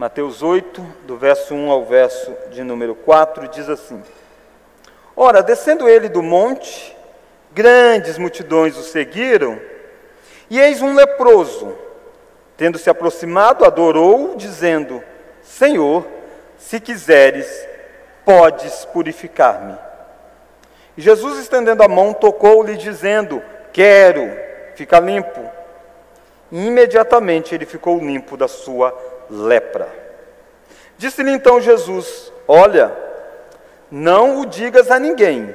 Mateus 0.00 0.42
8, 0.42 0.80
do 1.06 1.18
verso 1.18 1.54
1 1.54 1.70
ao 1.70 1.84
verso 1.84 2.34
de 2.50 2.64
número 2.64 2.94
4, 2.94 3.48
diz 3.48 3.68
assim: 3.68 4.02
Ora, 5.14 5.42
descendo 5.42 5.86
ele 5.86 6.08
do 6.08 6.22
monte, 6.22 6.96
grandes 7.52 8.16
multidões 8.16 8.78
o 8.78 8.82
seguiram, 8.82 9.60
e 10.48 10.58
eis 10.58 10.80
um 10.80 10.94
leproso, 10.94 11.76
tendo 12.56 12.78
se 12.78 12.88
aproximado, 12.88 13.62
adorou, 13.62 14.36
dizendo: 14.36 15.04
Senhor, 15.42 16.06
se 16.56 16.80
quiseres, 16.80 17.68
podes 18.24 18.86
purificar-me. 18.86 19.76
E 20.96 21.02
Jesus, 21.02 21.40
estendendo 21.40 21.82
a 21.82 21.88
mão, 21.88 22.14
tocou-lhe, 22.14 22.74
dizendo: 22.78 23.42
Quero, 23.70 24.34
fica 24.76 24.98
limpo. 24.98 25.42
E 26.50 26.68
imediatamente 26.68 27.54
ele 27.54 27.66
ficou 27.66 27.98
limpo 27.98 28.34
da 28.34 28.48
sua 28.48 28.98
lepra. 29.30 29.88
Disse-lhe 30.98 31.30
então 31.30 31.60
Jesus: 31.60 32.32
Olha, 32.48 32.92
não 33.90 34.40
o 34.40 34.46
digas 34.46 34.90
a 34.90 34.98
ninguém, 34.98 35.54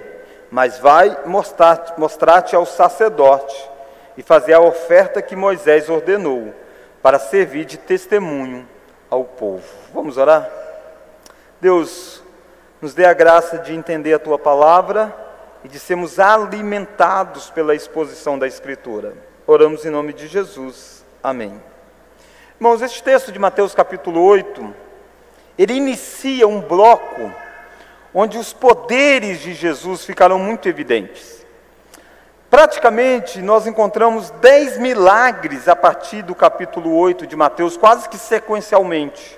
mas 0.49 0.79
vai 0.79 1.17
mostrar-te 1.25 1.99
mostrar 1.99 2.45
ao 2.53 2.65
sacerdote 2.65 3.69
e 4.17 4.23
fazer 4.23 4.53
a 4.53 4.61
oferta 4.61 5.21
que 5.21 5.35
Moisés 5.35 5.89
ordenou, 5.89 6.53
para 7.01 7.19
servir 7.19 7.65
de 7.65 7.77
testemunho 7.77 8.67
ao 9.09 9.23
povo. 9.23 9.63
Vamos 9.93 10.17
orar? 10.17 10.49
Deus, 11.61 12.23
nos 12.81 12.93
dê 12.93 13.05
a 13.05 13.13
graça 13.13 13.59
de 13.59 13.73
entender 13.73 14.13
a 14.13 14.19
tua 14.19 14.39
palavra 14.39 15.13
e 15.63 15.67
de 15.67 15.79
sermos 15.79 16.19
alimentados 16.19 17.49
pela 17.49 17.75
exposição 17.75 18.37
da 18.37 18.47
Escritura. 18.47 19.13
Oramos 19.47 19.85
em 19.85 19.89
nome 19.89 20.13
de 20.13 20.27
Jesus. 20.27 21.03
Amém. 21.21 21.61
Irmãos, 22.57 22.81
este 22.81 23.03
texto 23.03 23.33
de 23.33 23.37
Mateus 23.37 23.75
capítulo 23.75 24.23
8, 24.23 24.73
ele 25.57 25.73
inicia 25.73 26.47
um 26.47 26.61
bloco 26.61 27.29
onde 28.13 28.37
os 28.37 28.53
poderes 28.53 29.41
de 29.41 29.53
Jesus 29.53 30.05
ficaram 30.05 30.39
muito 30.39 30.69
evidentes. 30.69 31.45
Praticamente, 32.49 33.41
nós 33.41 33.67
encontramos 33.67 34.29
dez 34.39 34.77
milagres 34.77 35.67
a 35.67 35.75
partir 35.75 36.21
do 36.21 36.33
capítulo 36.33 36.95
8 36.95 37.27
de 37.27 37.35
Mateus, 37.35 37.75
quase 37.75 38.07
que 38.07 38.17
sequencialmente. 38.17 39.37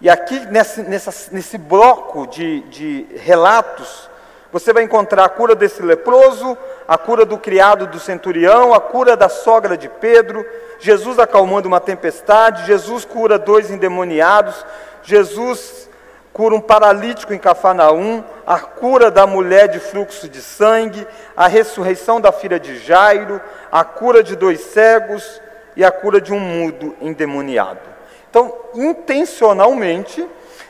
E 0.00 0.10
aqui, 0.10 0.40
nesse, 0.46 0.82
nessa, 0.82 1.30
nesse 1.30 1.56
bloco 1.56 2.26
de, 2.26 2.62
de 2.62 3.06
relatos, 3.14 4.09
você 4.52 4.72
vai 4.72 4.82
encontrar 4.82 5.24
a 5.24 5.28
cura 5.28 5.54
desse 5.54 5.82
leproso, 5.82 6.56
a 6.88 6.98
cura 6.98 7.24
do 7.24 7.38
criado 7.38 7.86
do 7.86 8.00
centurião, 8.00 8.74
a 8.74 8.80
cura 8.80 9.16
da 9.16 9.28
sogra 9.28 9.76
de 9.76 9.88
Pedro, 9.88 10.44
Jesus 10.78 11.18
acalmando 11.18 11.68
uma 11.68 11.80
tempestade, 11.80 12.66
Jesus 12.66 13.04
cura 13.04 13.38
dois 13.38 13.70
endemoniados, 13.70 14.64
Jesus 15.02 15.88
cura 16.32 16.54
um 16.54 16.60
paralítico 16.60 17.32
em 17.32 17.38
Cafarnaum, 17.38 18.24
a 18.46 18.58
cura 18.58 19.10
da 19.10 19.26
mulher 19.26 19.68
de 19.68 19.78
fluxo 19.78 20.28
de 20.28 20.40
sangue, 20.40 21.06
a 21.36 21.46
ressurreição 21.46 22.20
da 22.20 22.32
filha 22.32 22.58
de 22.58 22.78
Jairo, 22.78 23.40
a 23.70 23.84
cura 23.84 24.22
de 24.22 24.34
dois 24.34 24.60
cegos 24.60 25.40
e 25.76 25.84
a 25.84 25.90
cura 25.90 26.20
de 26.20 26.32
um 26.32 26.40
mudo 26.40 26.96
endemoniado. 27.00 27.80
Então, 28.28 28.54
intencionalmente, 28.74 30.26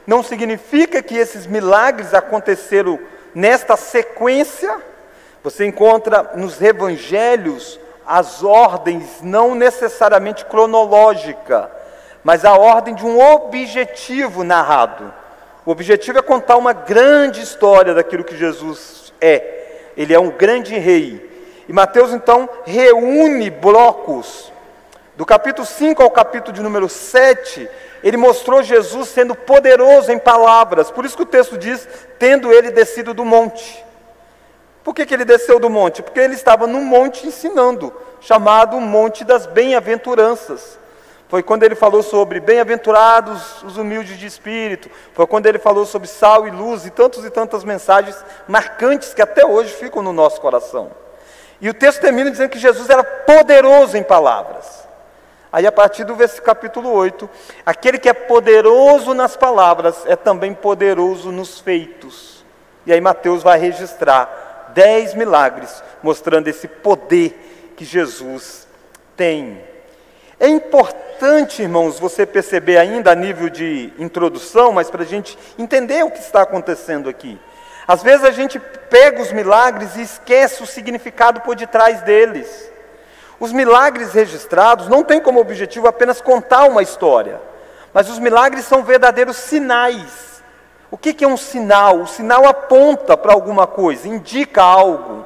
não 0.07 0.23
significa 0.23 1.03
que 1.03 1.17
esses 1.17 1.47
milagres 1.47 2.15
aconteceram 2.15 2.99
nesta 3.35 3.77
sequência 3.77 4.81
você 5.43 5.67
encontra 5.67 6.33
nos 6.35 6.61
evangelhos 6.61 7.81
as 8.07 8.43
ordens 8.43 9.21
não 9.23 9.55
necessariamente 9.55 10.45
cronológica, 10.45 11.71
mas 12.25 12.45
a 12.45 12.55
ordem 12.55 12.95
de 12.95 13.07
um 13.07 13.21
objetivo 13.21 14.43
narrado. 14.43 15.15
O 15.65 15.71
objetivo 15.71 16.19
é 16.19 16.23
contar 16.23 16.57
uma 16.57 16.73
grande 16.73 17.41
história 17.41 17.95
daquilo 17.95 18.25
que 18.25 18.37
Jesus 18.37 19.13
é. 19.21 19.91
Ele 19.97 20.13
é 20.13 20.19
um 20.19 20.31
grande 20.31 20.77
rei. 20.77 21.31
E 21.69 21.73
Mateus 21.73 22.13
então 22.13 22.49
reúne 22.65 23.49
blocos. 23.49 24.53
Do 25.17 25.25
capítulo 25.25 25.67
5 25.67 26.03
ao 26.03 26.11
capítulo 26.11 26.53
de 26.53 26.63
número 26.63 26.89
7, 26.89 27.69
ele 28.03 28.17
mostrou 28.17 28.63
Jesus 28.63 29.09
sendo 29.09 29.35
poderoso 29.35 30.11
em 30.11 30.19
palavras. 30.19 30.91
Por 30.91 31.05
isso 31.05 31.17
que 31.17 31.23
o 31.23 31.27
texto 31.27 31.59
diz: 31.59 31.87
tendo 32.19 32.53
ele 32.53 32.71
descido 32.71 33.13
do 33.13 33.25
monte. 33.25 33.85
Por 34.83 34.95
que, 34.95 35.05
que 35.05 35.13
ele 35.13 35.25
desceu 35.25 35.61
do 35.61 35.69
monte? 35.69 36.03
Porque 36.03 36.21
ele 36.21 36.35
estava 36.35 36.67
num 36.67 36.85
monte 36.85 37.27
ensinando, 37.27 37.93
chamado 38.21 38.81
Monte 38.81 39.25
das 39.25 39.47
Bem-aventuranças. 39.47 40.79
Foi 41.29 41.45
quando 41.45 41.63
ele 41.63 41.77
falou 41.77 42.03
sobre 42.03 42.41
bem-aventurados 42.41 43.63
os 43.63 43.77
humildes 43.77 44.19
de 44.19 44.27
espírito. 44.27 44.91
Foi 45.13 45.27
quando 45.29 45.47
ele 45.47 45.61
falou 45.61 45.87
sobre 45.87 46.09
sal 46.09 46.49
e 46.49 46.51
luz 46.51 46.85
e 46.87 46.91
tantas 46.91 47.25
e 47.25 47.31
tantas 47.31 47.63
mensagens 47.63 48.17
marcantes 48.49 49.15
que 49.15 49.23
até 49.23 49.47
hoje 49.47 49.73
ficam 49.75 50.03
no 50.03 50.13
nosso 50.13 50.41
coração. 50.41 50.91
E 51.61 51.69
o 51.69 51.75
texto 51.75 52.01
termina 52.01 52.33
dizendo 52.33 52.51
que 52.51 52.59
Jesus 52.59 52.91
era 52.91 53.05
poderoso 53.05 53.97
em 53.97 54.03
palavras. 54.03 54.80
Aí, 55.53 55.67
a 55.67 55.73
partir 55.73 56.05
do 56.05 56.17
capítulo 56.43 56.93
8, 56.93 57.29
aquele 57.67 57.99
que 57.99 58.09
é 58.09 58.13
poderoso 58.13 59.15
nas 59.15 59.37
palavras 59.37 60.05
é 60.07 60.15
também 60.15 60.55
poderoso 60.55 61.33
nos 61.33 61.59
feitos. 61.59 62.45
E 62.87 62.93
aí, 62.93 63.01
Mateus 63.01 63.43
vai 63.43 63.59
registrar 63.59 64.71
dez 64.75 65.15
milagres, 65.15 65.83
mostrando 66.03 66.49
esse 66.49 66.69
poder 66.69 67.73
que 67.77 67.85
Jesus 67.85 68.69
tem. 69.17 69.61
É 70.39 70.49
importante, 70.49 71.63
irmãos, 71.63 71.99
você 71.99 72.25
perceber 72.25 72.79
ainda 72.79 73.11
a 73.11 73.15
nível 73.15 73.51
de 73.51 73.93
introdução, 73.99 74.73
mas 74.73 74.89
para 74.89 75.03
a 75.03 75.07
gente 75.07 75.37
entender 75.59 76.05
o 76.05 76.11
que 76.11 76.21
está 76.21 76.43
acontecendo 76.43 77.09
aqui. 77.09 77.39
Às 77.87 78.03
vezes 78.03 78.25
a 78.25 78.31
gente 78.31 78.59
pega 78.59 79.21
os 79.21 79.33
milagres 79.33 79.97
e 79.97 80.03
esquece 80.03 80.63
o 80.63 80.67
significado 80.67 81.41
por 81.41 81.57
detrás 81.57 82.03
deles. 82.03 82.70
Os 83.41 83.53
milagres 83.53 84.13
registrados 84.13 84.87
não 84.87 85.03
têm 85.03 85.21
como 85.21 85.41
objetivo 85.41 85.89
apenas 85.89 86.21
contar 86.21 86.65
uma 86.65 86.83
história, 86.83 87.41
mas 87.93 88.09
os 88.09 88.21
milagres 88.21 88.67
são 88.67 88.85
verdadeiros 88.85 89.37
sinais 89.37 90.31
o 90.91 90.99
que, 90.99 91.25
é 91.25 91.29
um 91.29 91.37
sinal? 91.37 92.01
O 92.01 92.07
sinal 92.07 92.47
aponta 92.47 93.17
para 93.17 93.33
alguma 93.33 93.67
coisa, 93.67 94.09
indica 94.09 94.61
algo. 94.63 95.25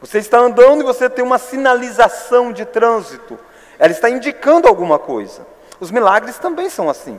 Você 0.00 0.18
está 0.18 0.38
andando 0.38 0.82
e 0.82 0.84
você 0.84 1.08
tem 1.08 1.24
uma 1.24 1.38
sinalização 1.38 2.52
de 2.52 2.66
trânsito. 2.66 3.38
Ela 3.78 3.92
está 3.92 4.10
indicando 4.10 4.68
alguma 4.68 4.98
coisa. 4.98 5.46
Os 5.80 5.90
milagres 5.90 6.36
também 6.36 6.68
são 6.68 6.90
assim. 6.90 7.18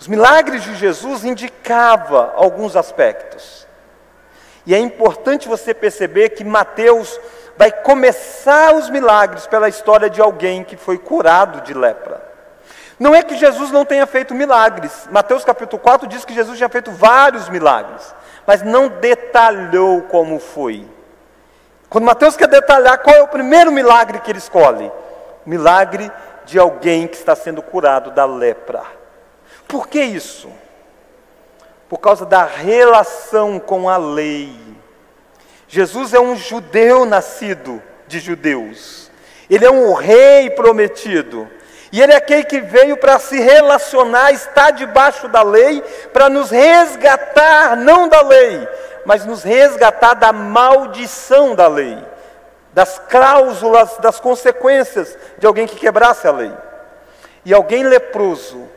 Os 0.00 0.08
milagres 0.08 0.64
de 0.64 0.74
Jesus 0.74 1.24
indicavam 1.24 2.32
alguns 2.34 2.74
aspectos. 2.74 3.66
E 4.66 4.74
é 4.74 4.78
importante 4.78 5.48
você 5.48 5.72
perceber 5.72 6.30
que 6.30 6.44
Mateus 6.44 7.20
vai 7.58 7.72
começar 7.72 8.72
os 8.72 8.88
milagres 8.88 9.48
pela 9.48 9.68
história 9.68 10.08
de 10.08 10.20
alguém 10.20 10.62
que 10.62 10.76
foi 10.76 10.96
curado 10.96 11.60
de 11.62 11.74
lepra. 11.74 12.22
Não 13.00 13.12
é 13.12 13.22
que 13.22 13.36
Jesus 13.36 13.72
não 13.72 13.84
tenha 13.84 14.06
feito 14.06 14.32
milagres. 14.32 15.08
Mateus 15.10 15.44
capítulo 15.44 15.82
4 15.82 16.06
diz 16.06 16.24
que 16.24 16.32
Jesus 16.32 16.56
tinha 16.56 16.68
feito 16.68 16.92
vários 16.92 17.48
milagres, 17.48 18.14
mas 18.46 18.62
não 18.62 18.86
detalhou 18.88 20.02
como 20.02 20.38
foi. 20.38 20.88
Quando 21.90 22.04
Mateus 22.04 22.36
quer 22.36 22.46
detalhar 22.46 22.98
qual 22.98 23.16
é 23.16 23.22
o 23.22 23.28
primeiro 23.28 23.72
milagre 23.72 24.20
que 24.20 24.30
ele 24.30 24.38
escolhe? 24.38 24.92
Milagre 25.44 26.12
de 26.44 26.60
alguém 26.60 27.08
que 27.08 27.16
está 27.16 27.34
sendo 27.34 27.60
curado 27.60 28.12
da 28.12 28.24
lepra. 28.24 28.82
Por 29.66 29.88
que 29.88 30.00
isso? 30.00 30.48
Por 31.88 31.98
causa 31.98 32.24
da 32.24 32.44
relação 32.44 33.58
com 33.58 33.88
a 33.88 33.96
lei. 33.96 34.67
Jesus 35.68 36.14
é 36.14 36.20
um 36.20 36.34
judeu 36.34 37.04
nascido 37.04 37.82
de 38.06 38.18
judeus. 38.18 39.10
Ele 39.50 39.66
é 39.66 39.70
um 39.70 39.92
rei 39.92 40.50
prometido. 40.50 41.48
E 41.92 42.00
Ele 42.00 42.12
é 42.12 42.16
aquele 42.16 42.44
que 42.44 42.60
veio 42.60 42.96
para 42.96 43.18
se 43.18 43.38
relacionar, 43.38 44.32
está 44.32 44.70
debaixo 44.70 45.28
da 45.28 45.42
lei, 45.42 45.82
para 46.12 46.28
nos 46.28 46.50
resgatar, 46.50 47.76
não 47.76 48.08
da 48.08 48.20
lei, 48.22 48.66
mas 49.06 49.24
nos 49.24 49.42
resgatar 49.42 50.14
da 50.14 50.32
maldição 50.32 51.54
da 51.54 51.66
lei, 51.66 51.98
das 52.74 52.98
cláusulas, 52.98 53.96
das 53.98 54.20
consequências 54.20 55.16
de 55.38 55.46
alguém 55.46 55.66
que 55.66 55.76
quebrasse 55.76 56.26
a 56.26 56.32
lei. 56.32 56.52
E 57.44 57.54
alguém 57.54 57.84
leproso 57.84 58.68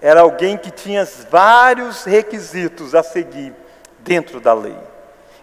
era 0.00 0.20
alguém 0.20 0.56
que 0.56 0.70
tinha 0.70 1.06
vários 1.30 2.04
requisitos 2.04 2.94
a 2.94 3.02
seguir 3.02 3.54
dentro 4.00 4.40
da 4.40 4.52
lei. 4.52 4.89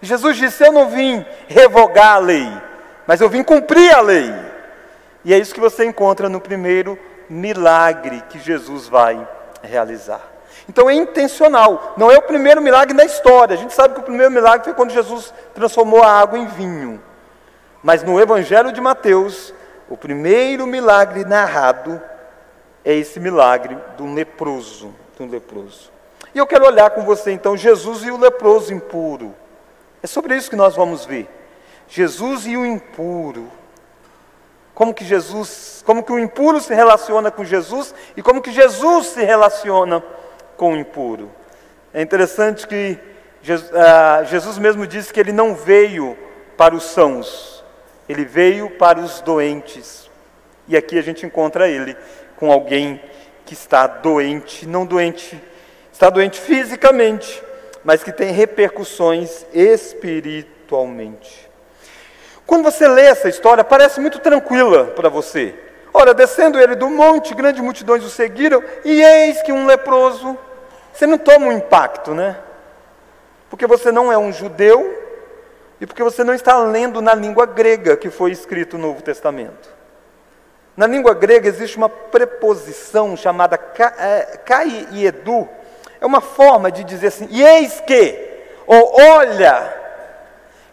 Jesus 0.01 0.37
disse: 0.37 0.65
Eu 0.65 0.71
não 0.71 0.89
vim 0.89 1.25
revogar 1.47 2.15
a 2.15 2.19
lei, 2.19 2.47
mas 3.05 3.21
eu 3.21 3.29
vim 3.29 3.43
cumprir 3.43 3.93
a 3.93 4.01
lei. 4.01 4.33
E 5.23 5.33
é 5.33 5.37
isso 5.37 5.53
que 5.53 5.59
você 5.59 5.85
encontra 5.85 6.29
no 6.29 6.39
primeiro 6.39 6.97
milagre 7.29 8.23
que 8.29 8.39
Jesus 8.39 8.87
vai 8.87 9.27
realizar. 9.61 10.21
Então 10.69 10.89
é 10.89 10.93
intencional, 10.93 11.93
não 11.97 12.11
é 12.11 12.17
o 12.17 12.21
primeiro 12.21 12.61
milagre 12.61 12.93
na 12.93 13.05
história. 13.05 13.55
A 13.55 13.57
gente 13.57 13.73
sabe 13.73 13.93
que 13.93 14.01
o 14.01 14.03
primeiro 14.03 14.31
milagre 14.31 14.65
foi 14.65 14.73
quando 14.73 14.91
Jesus 14.91 15.33
transformou 15.53 16.03
a 16.03 16.11
água 16.11 16.37
em 16.37 16.45
vinho. 16.45 17.01
Mas 17.81 18.03
no 18.03 18.19
Evangelho 18.19 18.71
de 18.71 18.81
Mateus, 18.81 19.53
o 19.89 19.95
primeiro 19.95 20.67
milagre 20.67 21.23
narrado 21.23 22.01
é 22.83 22.93
esse 22.93 23.19
milagre 23.19 23.77
do 23.97 24.13
leproso, 24.13 24.93
do 25.17 25.25
leproso. 25.25 25.91
E 26.35 26.37
eu 26.37 26.45
quero 26.45 26.65
olhar 26.65 26.89
com 26.89 27.03
você 27.03 27.31
então 27.31 27.55
Jesus 27.55 28.03
e 28.03 28.11
o 28.11 28.17
leproso 28.17 28.73
impuro. 28.73 29.33
É 30.01 30.07
sobre 30.07 30.35
isso 30.35 30.49
que 30.49 30.55
nós 30.55 30.75
vamos 30.75 31.05
ver. 31.05 31.27
Jesus 31.87 32.45
e 32.45 32.55
o 32.57 32.65
impuro. 32.65 33.51
Como 34.73 34.93
que 34.93 35.03
Jesus, 35.03 35.83
como 35.85 36.03
que 36.03 36.11
o 36.11 36.19
impuro 36.19 36.59
se 36.59 36.73
relaciona 36.73 37.31
com 37.31 37.43
Jesus 37.43 37.95
e 38.15 38.21
como 38.21 38.41
que 38.41 38.51
Jesus 38.51 39.07
se 39.07 39.23
relaciona 39.23 40.03
com 40.55 40.73
o 40.73 40.77
impuro. 40.77 41.31
É 41.93 42.01
interessante 42.01 42.67
que 42.67 42.99
ah, 43.73 44.23
Jesus 44.23 44.57
mesmo 44.57 44.85
disse 44.85 45.13
que 45.13 45.19
ele 45.19 45.31
não 45.31 45.55
veio 45.55 46.17
para 46.57 46.75
os 46.75 46.83
sãos, 46.83 47.63
ele 48.09 48.25
veio 48.25 48.69
para 48.71 48.99
os 48.99 49.21
doentes. 49.21 50.09
E 50.67 50.75
aqui 50.75 50.99
a 50.99 51.01
gente 51.01 51.25
encontra 51.25 51.67
ele 51.69 51.95
com 52.35 52.51
alguém 52.51 53.01
que 53.45 53.53
está 53.53 53.87
doente, 53.87 54.67
não 54.67 54.85
doente, 54.85 55.41
está 55.91 56.09
doente 56.09 56.39
fisicamente, 56.39 57.41
mas 57.87 58.03
que 58.03 58.11
tem 58.11 58.31
repercussões 58.31 59.45
espiritualmente. 59.53 61.49
Quando 62.45 62.65
você 62.65 62.85
lê 62.85 63.03
essa 63.03 63.29
história, 63.29 63.63
parece 63.63 64.01
muito 64.01 64.19
tranquila 64.19 64.87
para 64.87 65.07
você. 65.07 65.55
Ora, 65.93 66.13
descendo 66.13 66.59
ele 66.59 66.75
do 66.75 66.89
monte, 66.89 67.33
grandes 67.33 67.61
multidões 67.63 68.03
o 68.03 68.09
seguiram, 68.09 68.61
e 68.83 69.01
eis 69.01 69.41
que 69.41 69.53
um 69.53 69.65
leproso. 69.65 70.37
Você 70.91 71.07
não 71.07 71.17
toma 71.17 71.45
um 71.45 71.51
impacto, 71.53 72.13
né? 72.13 72.35
Porque 73.49 73.65
você 73.65 73.89
não 73.89 74.11
é 74.11 74.17
um 74.17 74.33
judeu 74.33 74.93
e 75.79 75.85
porque 75.85 76.03
você 76.03 76.25
não 76.25 76.33
está 76.33 76.57
lendo 76.57 77.01
na 77.01 77.13
língua 77.13 77.45
grega 77.45 77.95
que 77.95 78.09
foi 78.09 78.31
escrito 78.33 78.75
o 78.75 78.79
Novo 78.79 79.01
Testamento. 79.01 79.69
Na 80.75 80.87
língua 80.87 81.13
grega 81.13 81.47
existe 81.47 81.77
uma 81.77 81.87
preposição 81.87 83.15
chamada 83.15 83.57
kai 83.57 84.89
e 84.91 85.05
edu. 85.05 85.47
É 85.99 86.05
uma 86.05 86.21
forma 86.21 86.71
de 86.71 86.83
dizer 86.83 87.07
assim, 87.07 87.27
e 87.31 87.43
eis 87.43 87.81
que, 87.81 88.17
ou 88.65 88.95
olha. 89.15 89.75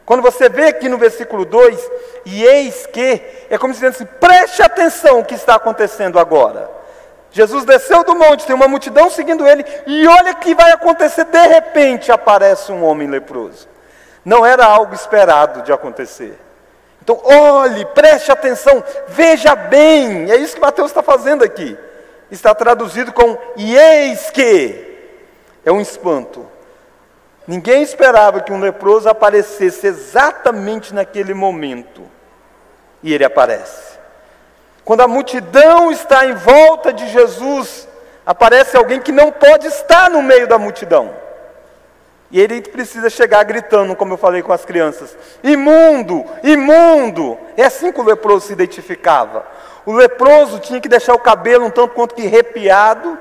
Quando 0.05 0.23
você 0.23 0.49
vê 0.49 0.67
aqui 0.67 0.89
no 0.89 0.99
versículo 0.99 1.45
2, 1.45 1.91
e 2.27 2.45
eis 2.45 2.87
que, 2.87 3.23
é 3.49 3.57
como 3.57 3.73
se 3.73 3.81
dizendo 3.81 3.95
assim, 3.95 4.19
preste 4.21 4.63
atenção 4.63 5.21
o 5.21 5.25
que 5.25 5.35
está 5.35 5.55
acontecendo 5.55 6.19
agora. 6.19 6.71
Jesus 7.31 7.65
desceu 7.65 8.05
do 8.05 8.15
monte, 8.15 8.47
tem 8.47 8.55
uma 8.55 8.69
multidão 8.69 9.11
seguindo 9.11 9.47
ele, 9.47 9.65
e 9.87 10.07
olha 10.07 10.33
o 10.33 10.37
que 10.37 10.55
vai 10.55 10.73
acontecer, 10.73 11.25
de 11.25 11.47
repente 11.47 12.13
aparece 12.13 12.71
um 12.71 12.85
homem 12.85 13.09
leproso. 13.09 13.67
Não 14.25 14.45
era 14.45 14.65
algo 14.65 14.95
esperado 14.95 15.63
de 15.63 15.73
acontecer. 15.73 16.39
Então, 17.03 17.21
olhe, 17.23 17.85
preste 17.87 18.31
atenção, 18.31 18.83
veja 19.09 19.55
bem, 19.55 20.31
é 20.31 20.37
isso 20.37 20.55
que 20.55 20.61
Mateus 20.61 20.91
está 20.91 21.03
fazendo 21.03 21.45
aqui. 21.45 21.77
Está 22.31 22.55
traduzido 22.55 23.13
com 23.13 23.37
e 23.57 23.77
eis 23.77 24.31
que, 24.31 24.94
é 25.65 25.73
um 25.73 25.81
espanto. 25.81 26.47
Ninguém 27.47 27.83
esperava 27.83 28.41
que 28.41 28.53
um 28.53 28.61
leproso 28.61 29.09
aparecesse 29.09 29.87
exatamente 29.87 30.95
naquele 30.95 31.35
momento. 31.35 32.03
E 33.03 33.13
ele 33.13 33.25
aparece. 33.25 33.99
Quando 34.85 35.03
a 35.03 35.09
multidão 35.09 35.91
está 35.91 36.27
em 36.27 36.35
volta 36.35 36.93
de 36.93 37.09
Jesus, 37.09 37.89
aparece 38.25 38.77
alguém 38.77 39.01
que 39.01 39.13
não 39.13 39.31
pode 39.31 39.67
estar 39.67 40.11
no 40.11 40.23
meio 40.23 40.47
da 40.47 40.59
multidão. 40.59 41.15
E 42.31 42.41
ele 42.41 42.61
precisa 42.63 43.09
chegar 43.09 43.45
gritando, 43.45 43.95
como 43.95 44.15
eu 44.15 44.19
falei 44.19 44.43
com 44.43 44.53
as 44.53 44.65
crianças: 44.65 45.17
imundo, 45.43 46.25
imundo. 46.43 47.39
É 47.57 47.65
assim 47.65 47.93
que 47.93 48.01
o 48.01 48.05
leproso 48.05 48.47
se 48.47 48.53
identificava. 48.53 49.47
O 49.87 49.93
leproso 49.93 50.59
tinha 50.59 50.81
que 50.81 50.89
deixar 50.89 51.15
o 51.15 51.19
cabelo 51.19 51.67
um 51.67 51.71
tanto 51.71 51.95
quanto 51.95 52.15
que 52.15 52.27
arrepiado, 52.27 53.19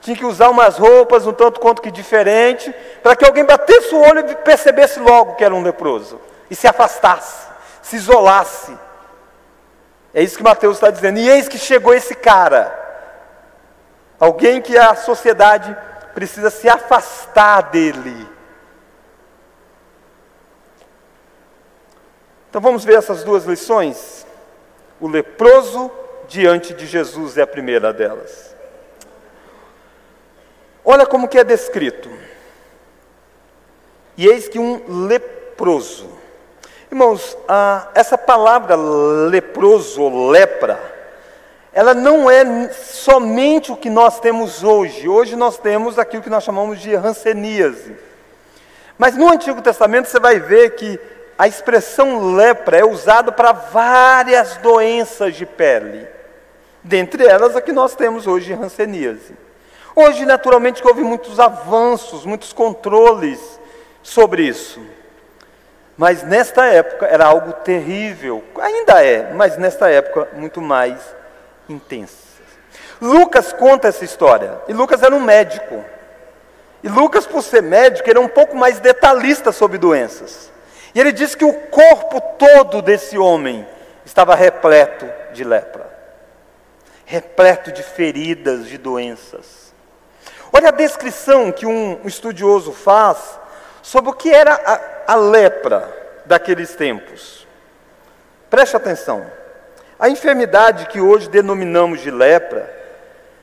tinha 0.00 0.16
que 0.16 0.24
usar 0.24 0.48
umas 0.48 0.78
roupas 0.78 1.26
um 1.26 1.32
tanto 1.32 1.60
quanto 1.60 1.82
que 1.82 1.90
diferente, 1.90 2.74
para 3.02 3.14
que 3.14 3.24
alguém 3.24 3.44
batesse 3.44 3.94
o 3.94 4.00
olho 4.00 4.28
e 4.30 4.36
percebesse 4.36 4.98
logo 4.98 5.34
que 5.34 5.44
era 5.44 5.54
um 5.54 5.62
leproso 5.62 6.20
e 6.50 6.56
se 6.56 6.66
afastasse, 6.66 7.46
se 7.82 7.96
isolasse. 7.96 8.76
É 10.12 10.22
isso 10.22 10.36
que 10.36 10.42
Mateus 10.42 10.76
está 10.76 10.90
dizendo. 10.90 11.18
E 11.18 11.28
eis 11.28 11.48
que 11.48 11.58
chegou 11.58 11.94
esse 11.94 12.14
cara, 12.14 12.76
alguém 14.18 14.60
que 14.60 14.76
a 14.76 14.94
sociedade 14.94 15.76
precisa 16.14 16.50
se 16.50 16.68
afastar 16.68 17.70
dele. 17.70 18.28
Então 22.48 22.60
vamos 22.60 22.84
ver 22.84 22.96
essas 22.96 23.22
duas 23.22 23.44
lições. 23.44 24.26
O 25.00 25.06
leproso 25.06 25.90
diante 26.26 26.74
de 26.74 26.86
Jesus 26.86 27.38
é 27.38 27.42
a 27.42 27.46
primeira 27.46 27.92
delas. 27.92 28.49
Olha 30.84 31.06
como 31.06 31.28
que 31.28 31.38
é 31.38 31.44
descrito. 31.44 32.10
E 34.16 34.26
eis 34.26 34.48
que 34.48 34.58
um 34.58 35.06
leproso. 35.06 36.08
Irmãos, 36.90 37.36
essa 37.94 38.18
palavra 38.18 38.76
leproso 38.76 40.28
lepra, 40.30 40.80
ela 41.72 41.94
não 41.94 42.28
é 42.28 42.70
somente 42.72 43.70
o 43.70 43.76
que 43.76 43.88
nós 43.88 44.18
temos 44.18 44.64
hoje. 44.64 45.08
Hoje 45.08 45.36
nós 45.36 45.56
temos 45.56 45.98
aquilo 45.98 46.22
que 46.22 46.30
nós 46.30 46.42
chamamos 46.42 46.80
de 46.80 46.94
ranceníase. 46.96 47.96
Mas 48.98 49.16
no 49.16 49.30
Antigo 49.30 49.62
Testamento 49.62 50.08
você 50.08 50.18
vai 50.18 50.40
ver 50.40 50.70
que 50.74 50.98
a 51.38 51.46
expressão 51.46 52.34
lepra 52.34 52.76
é 52.76 52.84
usada 52.84 53.32
para 53.32 53.52
várias 53.52 54.56
doenças 54.56 55.34
de 55.34 55.46
pele, 55.46 56.06
dentre 56.82 57.24
elas 57.24 57.56
a 57.56 57.62
que 57.62 57.72
nós 57.72 57.94
temos 57.94 58.26
hoje, 58.26 58.52
ranceníase. 58.52 59.34
Hoje, 60.00 60.24
naturalmente, 60.24 60.82
houve 60.86 61.02
muitos 61.02 61.38
avanços, 61.38 62.24
muitos 62.24 62.54
controles 62.54 63.60
sobre 64.02 64.44
isso. 64.44 64.80
Mas 65.94 66.22
nesta 66.22 66.64
época 66.64 67.04
era 67.04 67.26
algo 67.26 67.52
terrível, 67.52 68.42
ainda 68.58 69.04
é, 69.04 69.30
mas 69.34 69.58
nesta 69.58 69.90
época 69.90 70.28
muito 70.32 70.62
mais 70.62 70.98
intensa. 71.68 72.16
Lucas 72.98 73.52
conta 73.52 73.88
essa 73.88 74.02
história, 74.02 74.58
e 74.68 74.72
Lucas 74.72 75.02
era 75.02 75.14
um 75.14 75.20
médico. 75.20 75.84
E 76.82 76.88
Lucas, 76.88 77.26
por 77.26 77.42
ser 77.42 77.62
médico, 77.62 78.08
era 78.08 78.18
um 78.18 78.28
pouco 78.28 78.56
mais 78.56 78.80
detalhista 78.80 79.52
sobre 79.52 79.76
doenças. 79.76 80.50
E 80.94 81.00
ele 81.00 81.12
diz 81.12 81.34
que 81.34 81.44
o 81.44 81.52
corpo 81.52 82.22
todo 82.38 82.80
desse 82.80 83.18
homem 83.18 83.66
estava 84.02 84.34
repleto 84.34 85.06
de 85.34 85.44
lepra, 85.44 85.90
repleto 87.04 87.70
de 87.70 87.82
feridas, 87.82 88.66
de 88.66 88.78
doenças. 88.78 89.69
Olha 90.52 90.68
a 90.68 90.72
descrição 90.72 91.52
que 91.52 91.64
um 91.66 92.00
estudioso 92.04 92.72
faz 92.72 93.38
sobre 93.82 94.10
o 94.10 94.14
que 94.14 94.30
era 94.30 94.54
a, 94.54 95.12
a 95.12 95.16
lepra 95.16 95.88
daqueles 96.26 96.74
tempos. 96.74 97.46
Preste 98.48 98.76
atenção. 98.76 99.24
A 99.98 100.08
enfermidade 100.08 100.86
que 100.86 101.00
hoje 101.00 101.28
denominamos 101.28 102.00
de 102.00 102.10
lepra 102.10 102.68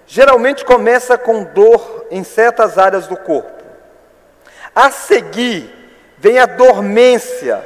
geralmente 0.05 0.65
começa 0.65 1.17
com 1.17 1.43
dor 1.43 2.07
em 2.11 2.23
certas 2.23 2.77
áreas 2.77 3.07
do 3.07 3.15
corpo. 3.15 3.63
A 4.75 4.91
seguir, 4.91 5.73
vem 6.17 6.39
a 6.39 6.45
dormência, 6.45 7.65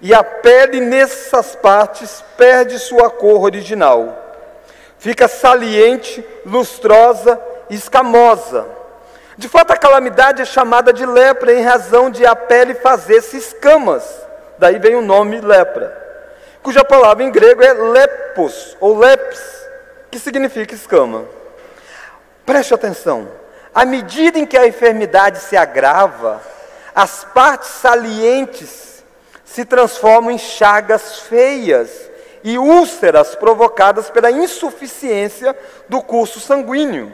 e 0.00 0.14
a 0.14 0.22
pele 0.22 0.80
nessas 0.80 1.54
partes 1.56 2.22
perde 2.36 2.78
sua 2.78 3.10
cor 3.10 3.42
original. 3.42 4.22
Fica 4.98 5.28
saliente, 5.28 6.24
lustrosa 6.44 7.40
escamosa. 7.74 8.66
De 9.36 9.48
fato, 9.48 9.72
a 9.72 9.76
calamidade 9.76 10.42
é 10.42 10.44
chamada 10.44 10.92
de 10.92 11.04
lepra 11.04 11.52
em 11.52 11.62
razão 11.62 12.10
de 12.10 12.24
a 12.24 12.34
pele 12.34 12.74
fazer-se 12.74 13.36
escamas. 13.36 14.04
Daí 14.58 14.78
vem 14.78 14.94
o 14.94 15.02
nome 15.02 15.40
lepra, 15.40 15.94
cuja 16.62 16.82
palavra 16.82 17.22
em 17.22 17.30
grego 17.30 17.62
é 17.62 17.72
lepos 17.74 18.76
ou 18.80 18.98
lepis, 18.98 19.66
que 20.10 20.18
significa 20.18 20.74
escama. 20.74 21.26
Preste 22.46 22.72
atenção. 22.72 23.28
À 23.74 23.84
medida 23.84 24.38
em 24.38 24.46
que 24.46 24.56
a 24.56 24.66
enfermidade 24.66 25.38
se 25.40 25.56
agrava, 25.56 26.40
as 26.94 27.24
partes 27.24 27.68
salientes 27.68 29.04
se 29.44 29.66
transformam 29.66 30.30
em 30.30 30.38
chagas 30.38 31.20
feias 31.20 32.10
e 32.42 32.56
úlceras 32.56 33.34
provocadas 33.34 34.08
pela 34.08 34.30
insuficiência 34.30 35.54
do 35.88 36.00
curso 36.00 36.40
sanguíneo. 36.40 37.12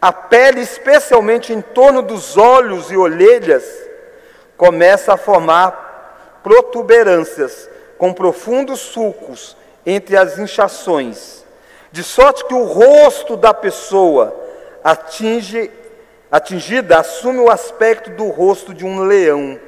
A 0.00 0.12
pele, 0.12 0.60
especialmente 0.60 1.52
em 1.52 1.60
torno 1.60 2.02
dos 2.02 2.36
olhos 2.36 2.90
e 2.90 2.96
orelhas, 2.96 3.64
começa 4.56 5.14
a 5.14 5.16
formar 5.16 6.40
protuberâncias 6.42 7.68
com 7.96 8.12
profundos 8.12 8.78
sulcos 8.80 9.56
entre 9.84 10.16
as 10.16 10.38
inchações, 10.38 11.44
de 11.90 12.04
sorte 12.04 12.44
que 12.44 12.54
o 12.54 12.64
rosto 12.64 13.36
da 13.36 13.52
pessoa 13.52 14.34
atinge 14.84 15.70
atingida 16.30 16.98
assume 16.98 17.38
o 17.38 17.50
aspecto 17.50 18.10
do 18.10 18.28
rosto 18.28 18.74
de 18.74 18.84
um 18.84 19.02
leão. 19.02 19.58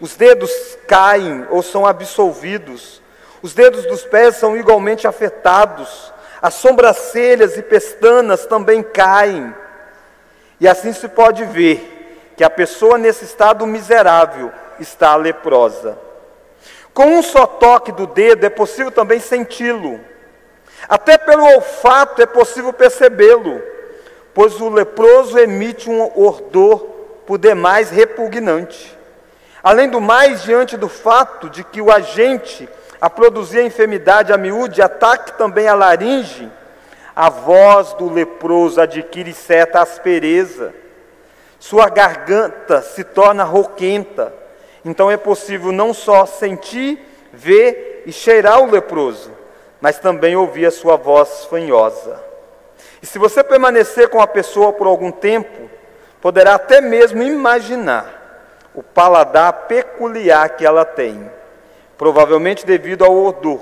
Os 0.00 0.16
dedos 0.16 0.50
caem 0.88 1.46
ou 1.50 1.62
são 1.62 1.86
absolvidos. 1.86 3.00
Os 3.42 3.54
dedos 3.54 3.84
dos 3.86 4.02
pés 4.04 4.36
são 4.36 4.56
igualmente 4.56 5.06
afetados. 5.06 6.11
As 6.42 6.54
sobrancelhas 6.54 7.56
e 7.56 7.62
pestanas 7.62 8.44
também 8.44 8.82
caem. 8.82 9.54
E 10.58 10.66
assim 10.66 10.92
se 10.92 11.08
pode 11.08 11.44
ver 11.44 12.32
que 12.36 12.42
a 12.42 12.50
pessoa 12.50 12.98
nesse 12.98 13.24
estado 13.24 13.64
miserável 13.64 14.50
está 14.80 15.14
leprosa. 15.14 15.96
Com 16.92 17.06
um 17.06 17.22
só 17.22 17.46
toque 17.46 17.92
do 17.92 18.08
dedo 18.08 18.44
é 18.44 18.50
possível 18.50 18.90
também 18.90 19.20
senti-lo. 19.20 20.00
Até 20.88 21.16
pelo 21.16 21.44
olfato 21.44 22.20
é 22.20 22.26
possível 22.26 22.72
percebê-lo, 22.72 23.62
pois 24.34 24.60
o 24.60 24.68
leproso 24.68 25.38
emite 25.38 25.88
um 25.88 26.02
odor 26.18 26.80
por 27.24 27.38
demais 27.38 27.90
repugnante. 27.90 28.98
Além 29.62 29.88
do 29.88 30.00
mais, 30.00 30.42
diante 30.42 30.76
do 30.76 30.88
fato 30.88 31.48
de 31.48 31.62
que 31.62 31.80
o 31.80 31.92
agente 31.92 32.68
a 33.02 33.10
produzir 33.10 33.58
a 33.58 33.64
enfermidade 33.64 34.32
a 34.32 34.38
miúde, 34.38 34.80
ataque 34.80 35.32
também 35.32 35.66
a 35.66 35.74
laringe, 35.74 36.48
a 37.16 37.28
voz 37.28 37.94
do 37.94 38.08
leproso 38.08 38.80
adquire 38.80 39.34
certa 39.34 39.82
aspereza, 39.82 40.72
sua 41.58 41.88
garganta 41.88 42.80
se 42.80 43.02
torna 43.02 43.42
rouquenta, 43.42 44.32
então 44.84 45.10
é 45.10 45.16
possível 45.16 45.72
não 45.72 45.92
só 45.92 46.24
sentir, 46.26 46.96
ver 47.32 48.04
e 48.06 48.12
cheirar 48.12 48.62
o 48.62 48.70
leproso, 48.70 49.32
mas 49.80 49.98
também 49.98 50.36
ouvir 50.36 50.66
a 50.66 50.70
sua 50.70 50.96
voz 50.96 51.44
fanhosa. 51.46 52.22
E 53.02 53.06
se 53.06 53.18
você 53.18 53.42
permanecer 53.42 54.10
com 54.10 54.22
a 54.22 54.28
pessoa 54.28 54.72
por 54.72 54.86
algum 54.86 55.10
tempo, 55.10 55.68
poderá 56.20 56.54
até 56.54 56.80
mesmo 56.80 57.20
imaginar 57.20 58.70
o 58.72 58.80
paladar 58.80 59.52
peculiar 59.66 60.50
que 60.50 60.64
ela 60.64 60.84
tem 60.84 61.41
provavelmente 61.96 62.66
devido 62.66 63.04
ao 63.04 63.16
odor. 63.24 63.60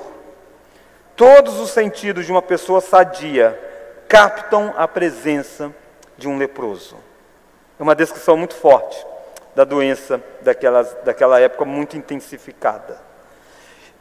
Todos 1.17 1.61
os 1.61 1.71
sentidos 1.71 2.25
de 2.25 2.33
uma 2.33 2.43
pessoa 2.43 2.81
sadia 2.81 3.59
captam 4.09 4.73
a 4.77 4.89
presença 4.89 5.73
de 6.17 6.27
um 6.29 6.39
leproso. 6.39 6.97
É 7.79 7.83
uma 7.83 7.95
descrição 7.95 8.37
muito 8.37 8.55
forte 8.55 9.07
da 9.55 9.65
doença 9.65 10.23
daquela, 10.41 10.83
daquela 11.05 11.41
época, 11.41 11.65
muito 11.65 11.97
intensificada. 11.97 12.99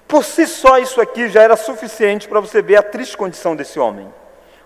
Por 0.07 0.24
si 0.24 0.48
só, 0.48 0.77
isso 0.79 1.00
aqui 1.00 1.29
já 1.29 1.41
era 1.41 1.55
suficiente 1.55 2.27
para 2.27 2.39
você 2.39 2.62
ver 2.62 2.77
a 2.77 2.83
triste 2.83 3.15
condição 3.15 3.55
desse 3.55 3.79
homem. 3.79 4.12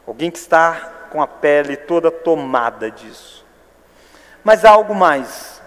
Alguém 0.07 0.31
que 0.31 0.37
está 0.37 1.07
com 1.11 1.21
a 1.21 1.27
pele 1.27 1.75
toda 1.75 2.09
tomada 2.09 2.89
disso. 2.89 3.45
Mas 4.43 4.63
há 4.65 4.69
algo 4.69 4.95
mais. 4.95 5.61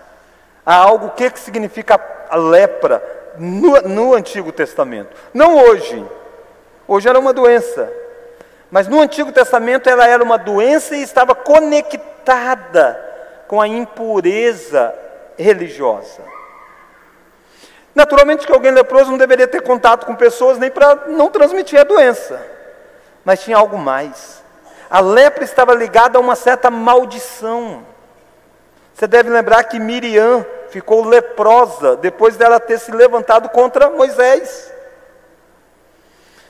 Há 0.64 0.74
algo, 0.74 1.06
o 1.06 1.10
que, 1.10 1.30
que 1.30 1.38
significa 1.38 2.00
a 2.28 2.36
lepra 2.36 3.15
no, 3.38 3.80
no 3.82 4.14
Antigo 4.14 4.52
Testamento. 4.52 5.10
Não 5.32 5.56
hoje. 5.56 6.04
Hoje 6.86 7.08
era 7.08 7.18
uma 7.18 7.32
doença. 7.32 7.90
Mas 8.70 8.88
no 8.88 9.00
Antigo 9.00 9.32
Testamento 9.32 9.88
ela 9.88 10.06
era 10.06 10.22
uma 10.22 10.36
doença 10.36 10.96
e 10.96 11.02
estava 11.02 11.34
conectada 11.34 13.00
com 13.46 13.60
a 13.60 13.68
impureza 13.68 14.94
religiosa. 15.38 16.22
Naturalmente 17.94 18.46
que 18.46 18.52
alguém 18.52 18.72
leproso 18.72 19.10
não 19.10 19.18
deveria 19.18 19.46
ter 19.46 19.62
contato 19.62 20.04
com 20.04 20.14
pessoas 20.14 20.58
nem 20.58 20.70
para 20.70 21.06
não 21.08 21.30
transmitir 21.30 21.80
a 21.80 21.84
doença. 21.84 22.44
Mas 23.24 23.42
tinha 23.42 23.56
algo 23.56 23.78
mais. 23.78 24.42
A 24.90 25.00
lepra 25.00 25.44
estava 25.44 25.74
ligada 25.74 26.18
a 26.18 26.20
uma 26.20 26.36
certa 26.36 26.70
maldição. 26.70 27.84
Você 28.96 29.06
deve 29.06 29.28
lembrar 29.28 29.64
que 29.64 29.78
Miriam 29.78 30.42
ficou 30.70 31.04
leprosa 31.04 31.96
depois 31.96 32.38
dela 32.38 32.58
ter 32.58 32.78
se 32.78 32.90
levantado 32.90 33.50
contra 33.50 33.90
Moisés. 33.90 34.72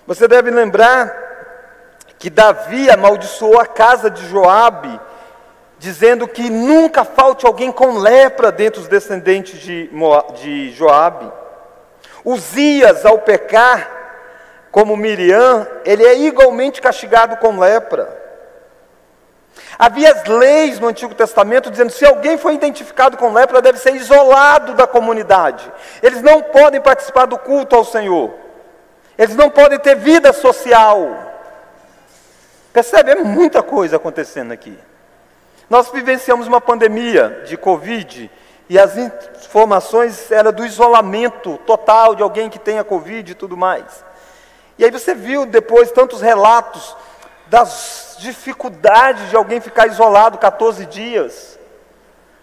Você 0.06 0.28
deve 0.28 0.52
lembrar 0.52 1.12
que 2.20 2.30
Davi 2.30 2.88
amaldiçoou 2.88 3.58
a 3.58 3.66
casa 3.66 4.08
de 4.08 4.24
Joabe, 4.28 5.00
dizendo 5.76 6.28
que 6.28 6.48
nunca 6.48 7.04
falte 7.04 7.44
alguém 7.44 7.72
com 7.72 7.98
lepra 7.98 8.52
dentre 8.52 8.80
os 8.80 8.86
descendentes 8.86 9.58
de, 9.58 9.90
de 10.36 10.70
Joabe. 10.70 11.28
Uzias, 12.24 13.04
ao 13.04 13.18
pecar, 13.18 13.90
como 14.70 14.96
Miriam, 14.96 15.66
ele 15.84 16.04
é 16.04 16.16
igualmente 16.16 16.80
castigado 16.80 17.38
com 17.38 17.58
lepra. 17.58 18.25
Havia 19.78 20.10
as 20.10 20.24
leis 20.24 20.80
no 20.80 20.88
Antigo 20.88 21.14
Testamento 21.14 21.70
dizendo 21.70 21.90
que 21.90 21.98
se 21.98 22.06
alguém 22.06 22.38
foi 22.38 22.54
identificado 22.54 23.16
com 23.16 23.32
lepra, 23.32 23.60
deve 23.60 23.78
ser 23.78 23.94
isolado 23.94 24.72
da 24.74 24.86
comunidade. 24.86 25.70
Eles 26.02 26.22
não 26.22 26.42
podem 26.42 26.80
participar 26.80 27.26
do 27.26 27.36
culto 27.36 27.76
ao 27.76 27.84
Senhor. 27.84 28.34
Eles 29.18 29.36
não 29.36 29.50
podem 29.50 29.78
ter 29.78 29.94
vida 29.94 30.32
social. 30.32 31.34
Percebe? 32.72 33.10
É 33.10 33.14
muita 33.16 33.62
coisa 33.62 33.96
acontecendo 33.96 34.52
aqui. 34.52 34.78
Nós 35.68 35.90
vivenciamos 35.90 36.46
uma 36.46 36.60
pandemia 36.60 37.42
de 37.46 37.56
Covid 37.56 38.30
e 38.68 38.78
as 38.78 38.96
informações 38.96 40.30
eram 40.30 40.52
do 40.52 40.64
isolamento 40.64 41.58
total 41.66 42.14
de 42.14 42.22
alguém 42.22 42.48
que 42.48 42.58
tenha 42.58 42.84
Covid 42.84 43.30
e 43.30 43.34
tudo 43.34 43.56
mais. 43.56 44.04
E 44.78 44.84
aí 44.84 44.90
você 44.90 45.14
viu 45.14 45.46
depois 45.46 45.90
tantos 45.90 46.20
relatos 46.20 46.96
das 47.48 48.16
dificuldades 48.18 49.30
de 49.30 49.36
alguém 49.36 49.60
ficar 49.60 49.86
isolado 49.86 50.38
14 50.38 50.86
dias. 50.86 51.58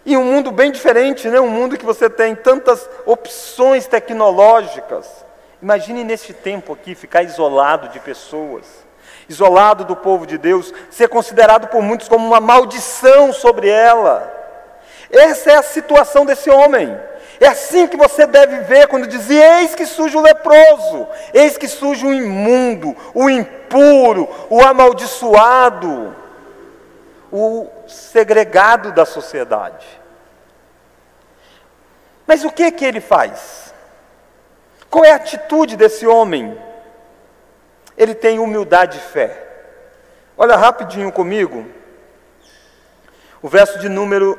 E 0.06 0.16
um 0.16 0.24
mundo 0.24 0.50
bem 0.50 0.70
diferente, 0.70 1.28
né? 1.28 1.40
um 1.40 1.48
mundo 1.48 1.78
que 1.78 1.84
você 1.84 2.10
tem 2.10 2.34
tantas 2.34 2.88
opções 3.06 3.86
tecnológicas. 3.86 5.24
Imagine 5.62 6.04
neste 6.04 6.34
tempo 6.34 6.74
aqui 6.74 6.94
ficar 6.94 7.22
isolado 7.22 7.88
de 7.88 7.98
pessoas, 7.98 8.66
isolado 9.28 9.84
do 9.84 9.96
povo 9.96 10.26
de 10.26 10.36
Deus, 10.36 10.74
ser 10.90 11.08
considerado 11.08 11.68
por 11.68 11.82
muitos 11.82 12.06
como 12.06 12.26
uma 12.26 12.40
maldição 12.40 13.32
sobre 13.32 13.68
ela. 13.68 14.30
Essa 15.10 15.52
é 15.52 15.56
a 15.56 15.62
situação 15.62 16.26
desse 16.26 16.50
homem. 16.50 16.94
É 17.40 17.48
assim 17.48 17.86
que 17.86 17.96
você 17.96 18.26
deve 18.26 18.60
ver 18.60 18.86
quando 18.86 19.06
diz: 19.06 19.28
Eis 19.28 19.74
que 19.74 19.86
surge 19.86 20.16
o 20.16 20.20
leproso, 20.20 21.06
eis 21.32 21.58
que 21.58 21.66
surge 21.66 22.06
o 22.06 22.12
imundo, 22.12 22.96
o 23.12 23.28
impuro, 23.28 24.28
o 24.48 24.62
amaldiçoado, 24.62 26.14
o 27.32 27.68
segregado 27.88 28.92
da 28.92 29.04
sociedade. 29.04 29.86
Mas 32.26 32.44
o 32.44 32.50
que 32.50 32.70
que 32.70 32.84
ele 32.84 33.00
faz? 33.00 33.74
Qual 34.88 35.04
é 35.04 35.12
a 35.12 35.16
atitude 35.16 35.76
desse 35.76 36.06
homem? 36.06 36.56
Ele 37.96 38.14
tem 38.14 38.38
humildade 38.38 38.98
e 38.98 39.00
fé. 39.00 39.40
Olha 40.36 40.56
rapidinho 40.56 41.12
comigo, 41.12 41.66
o 43.42 43.48
verso 43.48 43.78
de 43.78 43.88
número 43.88 44.38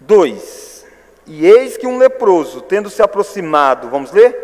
2. 0.00 0.77
E 1.28 1.46
eis 1.46 1.76
que 1.76 1.86
um 1.86 1.98
leproso, 1.98 2.62
tendo 2.62 2.88
se 2.88 3.02
aproximado, 3.02 3.90
vamos 3.90 4.10
ler? 4.10 4.34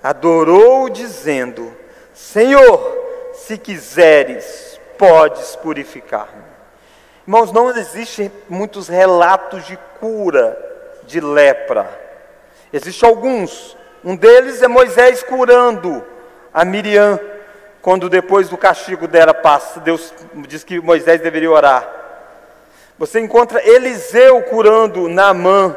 Adorou, 0.00 0.88
dizendo: 0.88 1.74
Senhor, 2.14 3.32
se 3.34 3.58
quiseres, 3.58 4.80
podes 4.96 5.56
purificar-me. 5.56 6.44
Irmãos, 7.26 7.50
não 7.50 7.70
existem 7.70 8.30
muitos 8.48 8.86
relatos 8.86 9.66
de 9.66 9.76
cura 9.98 10.56
de 11.06 11.20
lepra. 11.20 11.90
Existem 12.72 13.08
alguns. 13.08 13.76
Um 14.04 14.14
deles 14.14 14.62
é 14.62 14.68
Moisés 14.68 15.24
curando 15.24 16.04
a 16.54 16.64
Miriam, 16.64 17.18
quando 17.82 18.08
depois 18.08 18.48
do 18.48 18.56
castigo 18.56 19.08
dela 19.08 19.34
passa, 19.34 19.80
Deus 19.80 20.14
diz 20.46 20.62
que 20.62 20.80
Moisés 20.80 21.20
deveria 21.20 21.50
orar. 21.50 21.99
Você 23.00 23.18
encontra 23.18 23.66
Eliseu 23.66 24.42
curando 24.42 25.08
Naamã. 25.08 25.74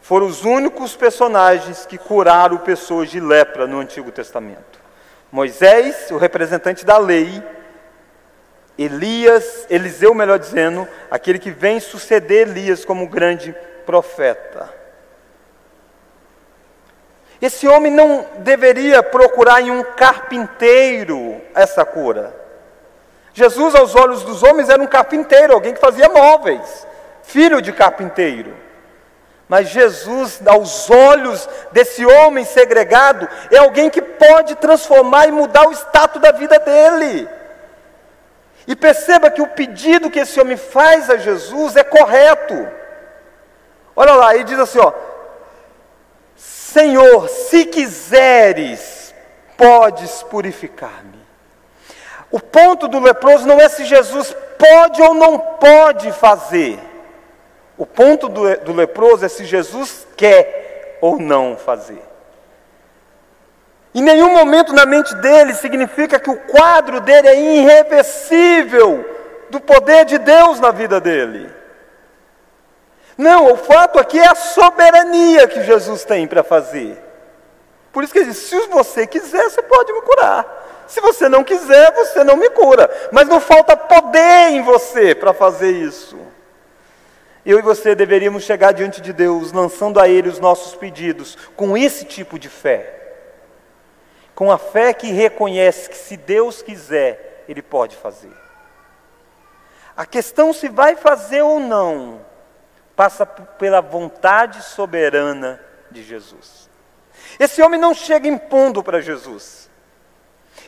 Foram 0.00 0.26
os 0.28 0.44
únicos 0.44 0.94
personagens 0.94 1.84
que 1.84 1.98
curaram 1.98 2.58
pessoas 2.58 3.10
de 3.10 3.18
lepra 3.18 3.66
no 3.66 3.80
Antigo 3.80 4.12
Testamento. 4.12 4.80
Moisés, 5.32 6.12
o 6.12 6.16
representante 6.16 6.86
da 6.86 6.96
lei, 6.96 7.42
Elias, 8.78 9.66
Eliseu, 9.68 10.14
melhor 10.14 10.38
dizendo, 10.38 10.86
aquele 11.10 11.40
que 11.40 11.50
vem 11.50 11.80
suceder 11.80 12.46
Elias 12.46 12.84
como 12.84 13.08
grande 13.08 13.52
profeta. 13.84 14.72
Esse 17.40 17.66
homem 17.66 17.90
não 17.90 18.24
deveria 18.38 19.02
procurar 19.02 19.60
em 19.60 19.72
um 19.72 19.82
carpinteiro 19.82 21.40
essa 21.52 21.84
cura. 21.84 22.41
Jesus, 23.34 23.74
aos 23.74 23.94
olhos 23.94 24.22
dos 24.22 24.42
homens, 24.42 24.68
era 24.68 24.82
um 24.82 24.86
carpinteiro, 24.86 25.54
alguém 25.54 25.72
que 25.72 25.80
fazia 25.80 26.08
móveis, 26.08 26.86
filho 27.22 27.62
de 27.62 27.72
carpinteiro. 27.72 28.54
Mas 29.48 29.68
Jesus, 29.68 30.40
aos 30.46 30.90
olhos 30.90 31.48
desse 31.72 32.04
homem 32.06 32.44
segregado, 32.44 33.28
é 33.50 33.58
alguém 33.58 33.90
que 33.90 34.00
pode 34.00 34.54
transformar 34.56 35.28
e 35.28 35.32
mudar 35.32 35.68
o 35.68 35.72
status 35.72 36.20
da 36.20 36.32
vida 36.32 36.58
dele. 36.58 37.28
E 38.66 38.76
perceba 38.76 39.30
que 39.30 39.42
o 39.42 39.46
pedido 39.46 40.10
que 40.10 40.20
esse 40.20 40.40
homem 40.40 40.56
faz 40.56 41.10
a 41.10 41.16
Jesus 41.16 41.76
é 41.76 41.84
correto. 41.84 42.68
Olha 43.96 44.14
lá, 44.14 44.34
ele 44.34 44.44
diz 44.44 44.58
assim: 44.58 44.78
ó, 44.78 44.92
Senhor, 46.36 47.28
se 47.28 47.66
quiseres, 47.66 49.14
podes 49.56 50.22
purificar-me. 50.22 51.21
O 52.32 52.40
ponto 52.40 52.88
do 52.88 52.98
leproso 52.98 53.46
não 53.46 53.60
é 53.60 53.68
se 53.68 53.84
Jesus 53.84 54.34
pode 54.58 55.02
ou 55.02 55.12
não 55.12 55.38
pode 55.38 56.10
fazer. 56.12 56.80
O 57.76 57.84
ponto 57.84 58.26
do, 58.26 58.56
do 58.60 58.72
leproso 58.72 59.24
é 59.24 59.28
se 59.28 59.44
Jesus 59.44 60.06
quer 60.16 60.98
ou 61.02 61.18
não 61.18 61.56
fazer. 61.58 62.02
Em 63.94 64.00
nenhum 64.00 64.32
momento 64.32 64.72
na 64.72 64.86
mente 64.86 65.14
dele 65.16 65.52
significa 65.52 66.18
que 66.18 66.30
o 66.30 66.36
quadro 66.36 67.00
dele 67.02 67.28
é 67.28 67.38
irreversível 67.38 69.04
do 69.50 69.60
poder 69.60 70.06
de 70.06 70.16
Deus 70.16 70.58
na 70.58 70.70
vida 70.70 70.98
dele. 70.98 71.50
Não, 73.18 73.52
o 73.52 73.56
fato 73.56 73.98
aqui 73.98 74.18
é 74.18 74.26
a 74.26 74.34
soberania 74.34 75.46
que 75.46 75.62
Jesus 75.62 76.04
tem 76.04 76.26
para 76.26 76.42
fazer. 76.42 76.98
Por 77.92 78.02
isso 78.02 78.12
que 78.12 78.20
ele 78.20 78.30
diz: 78.30 78.38
se 78.38 78.58
você 78.68 79.06
quiser, 79.06 79.50
você 79.50 79.60
pode 79.60 79.92
me 79.92 80.00
curar. 80.00 80.61
Se 80.92 81.00
você 81.00 81.26
não 81.26 81.42
quiser, 81.42 81.90
você 81.94 82.22
não 82.22 82.36
me 82.36 82.50
cura. 82.50 82.90
Mas 83.10 83.26
não 83.26 83.40
falta 83.40 83.74
poder 83.74 84.50
em 84.50 84.60
você 84.60 85.14
para 85.14 85.32
fazer 85.32 85.70
isso. 85.70 86.18
Eu 87.46 87.58
e 87.58 87.62
você 87.62 87.94
deveríamos 87.94 88.42
chegar 88.42 88.72
diante 88.72 89.00
de 89.00 89.10
Deus, 89.10 89.52
lançando 89.52 89.98
a 89.98 90.06
Ele 90.06 90.28
os 90.28 90.38
nossos 90.38 90.74
pedidos, 90.74 91.34
com 91.56 91.78
esse 91.78 92.04
tipo 92.04 92.38
de 92.38 92.50
fé. 92.50 93.14
Com 94.34 94.52
a 94.52 94.58
fé 94.58 94.92
que 94.92 95.10
reconhece 95.10 95.88
que 95.88 95.96
se 95.96 96.14
Deus 96.14 96.60
quiser, 96.60 97.42
Ele 97.48 97.62
pode 97.62 97.96
fazer. 97.96 98.36
A 99.96 100.04
questão 100.04 100.52
se 100.52 100.68
vai 100.68 100.94
fazer 100.94 101.40
ou 101.40 101.58
não, 101.58 102.20
passa 102.94 103.24
pela 103.24 103.80
vontade 103.80 104.62
soberana 104.62 105.58
de 105.90 106.02
Jesus. 106.02 106.68
Esse 107.40 107.62
homem 107.62 107.80
não 107.80 107.94
chega 107.94 108.28
impondo 108.28 108.82
para 108.82 109.00
Jesus. 109.00 109.71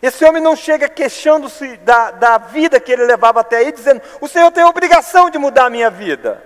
Esse 0.02 0.24
homem 0.24 0.42
não 0.42 0.56
chega 0.56 0.88
queixando-se 0.88 1.76
da, 1.78 2.10
da 2.10 2.38
vida 2.38 2.80
que 2.80 2.92
ele 2.92 3.04
levava 3.04 3.40
até 3.40 3.58
aí, 3.58 3.72
dizendo: 3.72 4.02
O 4.20 4.28
Senhor 4.28 4.50
tem 4.50 4.62
a 4.62 4.68
obrigação 4.68 5.30
de 5.30 5.38
mudar 5.38 5.66
a 5.66 5.70
minha 5.70 5.90
vida. 5.90 6.42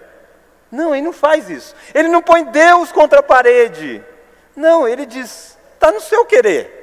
Não, 0.71 0.95
ele 0.95 1.05
não 1.05 1.13
faz 1.13 1.49
isso. 1.49 1.75
Ele 1.95 2.09
não 2.09 2.23
põe 2.23 2.45
Deus 2.45 2.93
contra 2.93 3.21
a 3.21 3.23
parede. 3.23 4.05
Não, 4.55 4.87
ele 4.87 5.07
diz: 5.07 5.59
Está 5.75 5.91
no 5.91 6.01
seu 6.01 6.25
querer. 6.25 6.77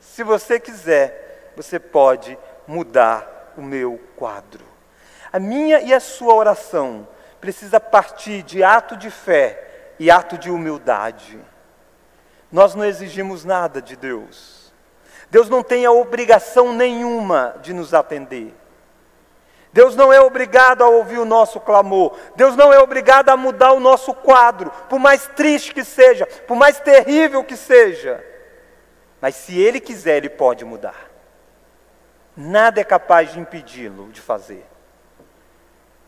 Se 0.00 0.22
você 0.22 0.60
quiser, 0.60 1.52
você 1.56 1.78
pode 1.78 2.38
mudar 2.66 3.52
o 3.56 3.62
meu 3.62 4.00
quadro. 4.16 4.64
A 5.32 5.38
minha 5.38 5.80
e 5.80 5.92
a 5.92 6.00
sua 6.00 6.34
oração 6.34 7.08
precisa 7.40 7.80
partir 7.80 8.42
de 8.42 8.62
ato 8.62 8.96
de 8.96 9.10
fé 9.10 9.92
e 9.98 10.10
ato 10.10 10.38
de 10.38 10.50
humildade. 10.50 11.38
Nós 12.50 12.74
não 12.74 12.84
exigimos 12.84 13.44
nada 13.44 13.82
de 13.82 13.96
Deus. 13.96 14.53
Deus 15.34 15.48
não 15.48 15.64
tem 15.64 15.84
a 15.84 15.90
obrigação 15.90 16.72
nenhuma 16.72 17.56
de 17.60 17.72
nos 17.72 17.92
atender. 17.92 18.54
Deus 19.72 19.96
não 19.96 20.12
é 20.12 20.20
obrigado 20.20 20.84
a 20.84 20.88
ouvir 20.88 21.18
o 21.18 21.24
nosso 21.24 21.58
clamor. 21.58 22.16
Deus 22.36 22.54
não 22.54 22.72
é 22.72 22.78
obrigado 22.78 23.30
a 23.30 23.36
mudar 23.36 23.72
o 23.72 23.80
nosso 23.80 24.14
quadro, 24.14 24.70
por 24.88 25.00
mais 25.00 25.26
triste 25.26 25.74
que 25.74 25.82
seja, 25.82 26.24
por 26.46 26.56
mais 26.56 26.78
terrível 26.78 27.42
que 27.42 27.56
seja. 27.56 28.24
Mas 29.20 29.34
se 29.34 29.58
Ele 29.58 29.80
quiser, 29.80 30.18
Ele 30.18 30.28
pode 30.28 30.64
mudar. 30.64 31.10
Nada 32.36 32.80
é 32.80 32.84
capaz 32.84 33.32
de 33.32 33.40
impedi-lo 33.40 34.12
de 34.12 34.20
fazer. 34.20 34.64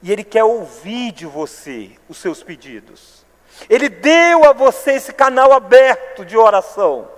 E 0.05 0.13
Ele 0.13 0.23
quer 0.23 0.45
ouvir 0.45 1.11
de 1.11 1.27
você 1.27 1.91
os 2.09 2.19
seus 2.19 2.45
pedidos. 2.45 3.27
Ele 3.69 3.89
deu 3.89 4.49
a 4.49 4.53
você 4.53 4.93
esse 4.93 5.13
canal 5.13 5.53
aberto 5.53 6.25
de 6.25 6.37
oração. 6.37 7.16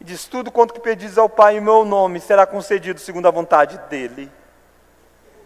E 0.00 0.04
diz: 0.04 0.26
Tudo 0.26 0.50
quanto 0.50 0.74
que 0.74 0.80
pedis 0.80 1.18
ao 1.18 1.28
Pai 1.28 1.56
em 1.56 1.60
meu 1.60 1.84
nome 1.84 2.20
será 2.20 2.46
concedido 2.46 3.00
segundo 3.00 3.26
a 3.26 3.30
vontade 3.30 3.78
dEle. 3.88 4.30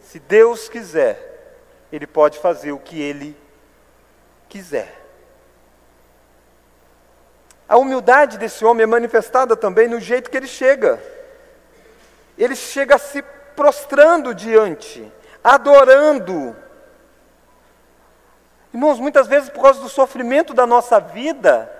Se 0.02 0.18
Deus 0.18 0.68
quiser, 0.68 1.86
Ele 1.92 2.06
pode 2.06 2.38
fazer 2.38 2.72
o 2.72 2.78
que 2.78 3.00
Ele 3.00 3.36
quiser. 4.48 5.00
A 7.70 7.78
humildade 7.78 8.36
desse 8.36 8.64
homem 8.64 8.82
é 8.82 8.86
manifestada 8.86 9.56
também 9.56 9.86
no 9.86 10.00
jeito 10.00 10.28
que 10.28 10.36
ele 10.36 10.48
chega. 10.48 11.00
Ele 12.36 12.56
chega 12.56 12.98
se 12.98 13.22
prostrando 13.54 14.34
diante, 14.34 15.10
adorando. 15.44 16.56
Irmãos, 18.74 18.98
muitas 18.98 19.28
vezes 19.28 19.50
por 19.50 19.62
causa 19.62 19.80
do 19.80 19.88
sofrimento 19.88 20.52
da 20.52 20.66
nossa 20.66 20.98
vida, 20.98 21.70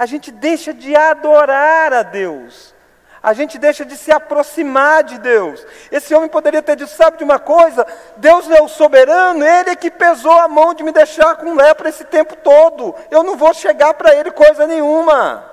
a 0.00 0.06
gente 0.06 0.32
deixa 0.32 0.74
de 0.74 0.96
adorar 0.96 1.92
a 1.92 2.02
Deus 2.02 2.74
a 3.22 3.34
gente 3.34 3.58
deixa 3.58 3.84
de 3.84 3.96
se 3.96 4.10
aproximar 4.10 5.04
de 5.04 5.18
Deus. 5.18 5.64
Esse 5.92 6.14
homem 6.14 6.28
poderia 6.28 6.62
ter 6.62 6.76
dito: 6.76 6.90
sabe 6.90 7.18
de 7.18 7.24
uma 7.24 7.38
coisa? 7.38 7.86
Deus 8.16 8.50
é 8.50 8.62
o 8.62 8.68
soberano, 8.68 9.44
Ele 9.44 9.70
é 9.70 9.76
que 9.76 9.90
pesou 9.90 10.32
a 10.32 10.48
mão 10.48 10.72
de 10.72 10.82
me 10.82 10.90
deixar 10.90 11.36
com 11.36 11.54
lepra 11.54 11.88
esse 11.88 12.04
tempo 12.04 12.34
todo. 12.36 12.94
Eu 13.10 13.22
não 13.22 13.36
vou 13.36 13.52
chegar 13.52 13.92
para 13.94 14.14
Ele 14.14 14.30
coisa 14.30 14.66
nenhuma. 14.66 15.44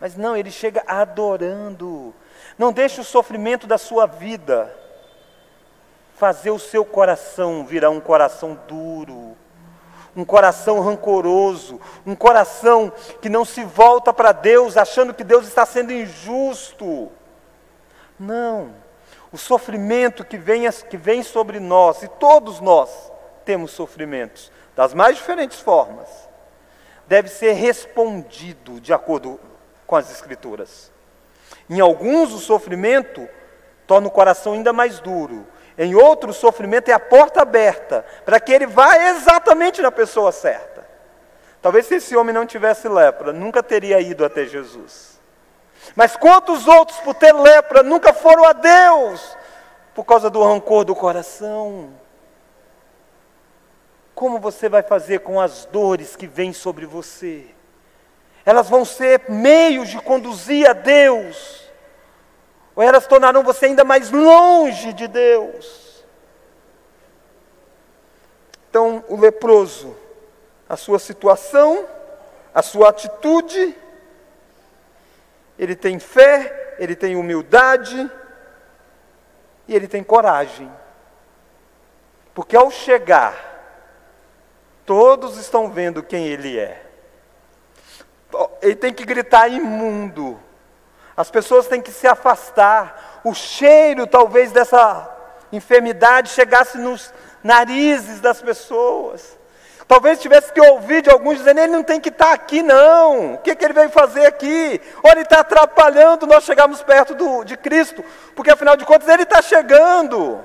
Mas 0.00 0.16
não, 0.16 0.36
ele 0.36 0.50
chega 0.50 0.82
adorando. 0.86 2.14
Não 2.56 2.72
deixe 2.72 3.00
o 3.00 3.04
sofrimento 3.04 3.66
da 3.66 3.76
sua 3.76 4.06
vida 4.06 4.72
fazer 6.14 6.50
o 6.50 6.58
seu 6.58 6.84
coração 6.84 7.64
virar 7.66 7.90
um 7.90 8.00
coração 8.00 8.58
duro, 8.66 9.36
um 10.18 10.24
coração 10.24 10.80
rancoroso, 10.80 11.80
um 12.04 12.16
coração 12.16 12.92
que 13.22 13.28
não 13.28 13.44
se 13.44 13.62
volta 13.62 14.12
para 14.12 14.32
Deus 14.32 14.76
achando 14.76 15.14
que 15.14 15.22
Deus 15.22 15.46
está 15.46 15.64
sendo 15.64 15.92
injusto. 15.92 17.08
Não. 18.18 18.74
O 19.30 19.38
sofrimento 19.38 20.24
que 20.24 20.36
vem, 20.36 20.68
que 20.90 20.96
vem 20.96 21.22
sobre 21.22 21.60
nós, 21.60 22.02
e 22.02 22.08
todos 22.08 22.58
nós 22.58 22.90
temos 23.44 23.70
sofrimentos, 23.70 24.50
das 24.74 24.92
mais 24.92 25.16
diferentes 25.16 25.60
formas, 25.60 26.08
deve 27.06 27.28
ser 27.28 27.52
respondido 27.52 28.80
de 28.80 28.92
acordo 28.92 29.38
com 29.86 29.94
as 29.94 30.10
Escrituras. 30.10 30.90
Em 31.70 31.78
alguns, 31.78 32.32
o 32.32 32.40
sofrimento 32.40 33.28
torna 33.86 34.08
o 34.08 34.10
coração 34.10 34.54
ainda 34.54 34.72
mais 34.72 34.98
duro, 34.98 35.46
em 35.78 35.94
outro, 35.94 36.30
o 36.30 36.34
sofrimento 36.34 36.88
é 36.88 36.92
a 36.92 36.98
porta 36.98 37.40
aberta 37.40 38.04
para 38.24 38.40
que 38.40 38.52
ele 38.52 38.66
vá 38.66 38.96
exatamente 39.10 39.80
na 39.80 39.92
pessoa 39.92 40.32
certa. 40.32 40.84
Talvez 41.62 41.86
se 41.86 41.94
esse 41.94 42.16
homem 42.16 42.34
não 42.34 42.44
tivesse 42.44 42.88
lepra, 42.88 43.32
nunca 43.32 43.62
teria 43.62 44.00
ido 44.00 44.24
até 44.24 44.44
Jesus. 44.44 45.20
Mas 45.94 46.16
quantos 46.16 46.66
outros, 46.66 46.98
por 46.98 47.14
ter 47.14 47.32
lepra, 47.32 47.84
nunca 47.84 48.12
foram 48.12 48.44
a 48.44 48.52
Deus 48.52 49.36
por 49.94 50.04
causa 50.04 50.28
do 50.28 50.42
rancor 50.42 50.84
do 50.84 50.96
coração? 50.96 51.92
Como 54.16 54.40
você 54.40 54.68
vai 54.68 54.82
fazer 54.82 55.20
com 55.20 55.40
as 55.40 55.64
dores 55.64 56.16
que 56.16 56.26
vêm 56.26 56.52
sobre 56.52 56.86
você? 56.86 57.46
Elas 58.44 58.68
vão 58.68 58.84
ser 58.84 59.22
meios 59.28 59.88
de 59.88 60.00
conduzir 60.00 60.68
a 60.68 60.72
Deus 60.72 61.67
ou 62.78 62.84
elas 62.84 63.08
tornarão 63.08 63.42
você 63.42 63.66
ainda 63.66 63.82
mais 63.82 64.12
longe 64.12 64.92
de 64.92 65.08
Deus. 65.08 66.04
Então, 68.70 69.04
o 69.08 69.16
leproso, 69.16 69.96
a 70.68 70.76
sua 70.76 71.00
situação, 71.00 71.88
a 72.54 72.62
sua 72.62 72.90
atitude, 72.90 73.76
ele 75.58 75.74
tem 75.74 75.98
fé, 75.98 76.76
ele 76.78 76.94
tem 76.94 77.16
humildade 77.16 78.08
e 79.66 79.74
ele 79.74 79.88
tem 79.88 80.04
coragem. 80.04 80.70
Porque 82.32 82.56
ao 82.56 82.70
chegar, 82.70 83.34
todos 84.86 85.36
estão 85.36 85.68
vendo 85.68 86.00
quem 86.00 86.28
ele 86.28 86.56
é. 86.56 86.86
Ele 88.62 88.76
tem 88.76 88.94
que 88.94 89.04
gritar 89.04 89.48
imundo. 89.48 90.40
As 91.18 91.32
pessoas 91.32 91.66
têm 91.66 91.82
que 91.82 91.90
se 91.90 92.06
afastar. 92.06 93.20
O 93.24 93.34
cheiro, 93.34 94.06
talvez, 94.06 94.52
dessa 94.52 95.10
enfermidade 95.50 96.28
chegasse 96.28 96.78
nos 96.78 97.12
narizes 97.42 98.20
das 98.20 98.40
pessoas. 98.40 99.36
Talvez 99.88 100.20
tivesse 100.20 100.52
que 100.52 100.60
ouvir 100.60 101.02
de 101.02 101.10
alguns 101.10 101.38
dizendo: 101.38 101.58
ele 101.58 101.72
não 101.72 101.82
tem 101.82 102.00
que 102.00 102.08
estar 102.08 102.32
aqui, 102.32 102.62
não. 102.62 103.34
O 103.34 103.38
que, 103.38 103.56
que 103.56 103.64
ele 103.64 103.74
veio 103.74 103.90
fazer 103.90 104.26
aqui? 104.26 104.80
Ou 105.02 105.10
ele 105.10 105.22
está 105.22 105.40
atrapalhando 105.40 106.24
nós 106.24 106.44
chegarmos 106.44 106.84
perto 106.84 107.16
do, 107.16 107.42
de 107.42 107.56
Cristo, 107.56 108.04
porque 108.36 108.52
afinal 108.52 108.76
de 108.76 108.84
contas 108.84 109.08
ele 109.08 109.24
está 109.24 109.42
chegando. 109.42 110.38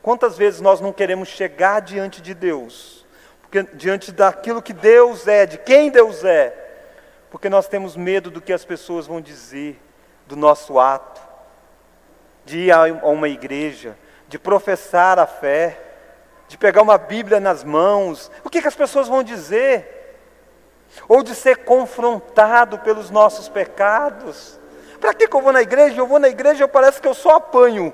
Quantas 0.00 0.38
vezes 0.38 0.60
nós 0.60 0.80
não 0.80 0.92
queremos 0.92 1.28
chegar 1.28 1.80
diante 1.80 2.22
de 2.22 2.34
Deus, 2.34 3.04
porque, 3.42 3.64
diante 3.74 4.12
daquilo 4.12 4.62
que 4.62 4.72
Deus 4.72 5.26
é, 5.26 5.44
de 5.44 5.58
quem 5.58 5.90
Deus 5.90 6.22
é, 6.22 6.63
porque 7.34 7.48
nós 7.48 7.66
temos 7.66 7.96
medo 7.96 8.30
do 8.30 8.40
que 8.40 8.52
as 8.52 8.64
pessoas 8.64 9.08
vão 9.08 9.20
dizer 9.20 9.82
do 10.24 10.36
nosso 10.36 10.78
ato, 10.78 11.20
de 12.44 12.66
ir 12.66 12.70
a 12.70 12.84
uma 13.08 13.28
igreja, 13.28 13.98
de 14.28 14.38
professar 14.38 15.18
a 15.18 15.26
fé, 15.26 15.76
de 16.46 16.56
pegar 16.56 16.82
uma 16.82 16.96
Bíblia 16.96 17.40
nas 17.40 17.64
mãos. 17.64 18.30
O 18.44 18.48
que, 18.48 18.62
que 18.62 18.68
as 18.68 18.76
pessoas 18.76 19.08
vão 19.08 19.24
dizer? 19.24 19.90
ou 21.08 21.24
de 21.24 21.34
ser 21.34 21.64
confrontado 21.64 22.78
pelos 22.78 23.10
nossos 23.10 23.48
pecados. 23.48 24.60
Para 25.00 25.12
que, 25.12 25.26
que 25.26 25.34
eu 25.34 25.40
vou 25.40 25.52
na 25.52 25.60
igreja? 25.60 26.00
Eu 26.00 26.06
vou 26.06 26.20
na 26.20 26.28
igreja, 26.28 26.68
parece 26.68 27.00
que 27.00 27.08
eu 27.08 27.14
só 27.14 27.30
apanho. 27.30 27.92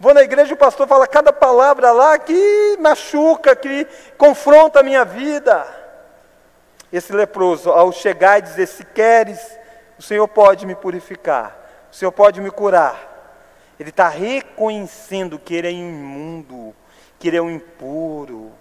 Vou 0.00 0.14
na 0.14 0.22
igreja, 0.22 0.54
o 0.54 0.56
pastor 0.56 0.88
fala 0.88 1.06
cada 1.06 1.30
palavra 1.30 1.92
lá 1.92 2.18
que 2.18 2.78
machuca, 2.80 3.54
que 3.54 3.86
confronta 4.16 4.80
a 4.80 4.82
minha 4.82 5.04
vida. 5.04 5.81
Esse 6.92 7.12
leproso, 7.12 7.70
ao 7.70 7.90
chegar 7.90 8.38
e 8.38 8.42
dizer: 8.42 8.66
Se 8.66 8.84
queres, 8.84 9.58
o 9.98 10.02
Senhor 10.02 10.28
pode 10.28 10.66
me 10.66 10.74
purificar, 10.74 11.56
o 11.90 11.94
Senhor 11.94 12.12
pode 12.12 12.40
me 12.40 12.50
curar. 12.50 13.10
Ele 13.80 13.90
está 13.90 14.08
reconhecendo 14.08 15.38
que 15.38 15.54
ele 15.54 15.66
é 15.66 15.72
imundo, 15.72 16.74
que 17.18 17.28
ele 17.28 17.36
é 17.36 17.42
um 17.42 17.50
impuro. 17.50 18.52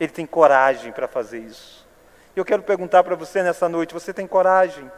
Ele 0.00 0.10
tem 0.10 0.26
coragem 0.26 0.90
para 0.92 1.06
fazer 1.06 1.40
isso. 1.40 1.86
Eu 2.34 2.44
quero 2.44 2.62
perguntar 2.62 3.04
para 3.04 3.14
você 3.14 3.42
nessa 3.42 3.68
noite: 3.68 3.92
você 3.92 4.12
tem 4.12 4.26
coragem 4.26 4.90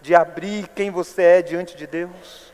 de 0.00 0.14
abrir 0.14 0.68
quem 0.68 0.90
você 0.90 1.22
é 1.22 1.42
diante 1.42 1.76
de 1.76 1.86
Deus? 1.86 2.52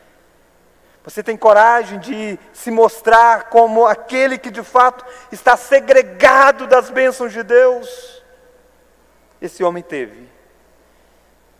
Você 1.03 1.23
tem 1.23 1.35
coragem 1.35 1.99
de 1.99 2.39
se 2.53 2.69
mostrar 2.69 3.49
como 3.49 3.85
aquele 3.85 4.37
que 4.37 4.51
de 4.51 4.63
fato 4.63 5.03
está 5.31 5.57
segregado 5.57 6.67
das 6.67 6.89
bênçãos 6.89 7.33
de 7.33 7.43
Deus? 7.43 8.20
Esse 9.41 9.63
homem 9.63 9.81
teve. 9.81 10.29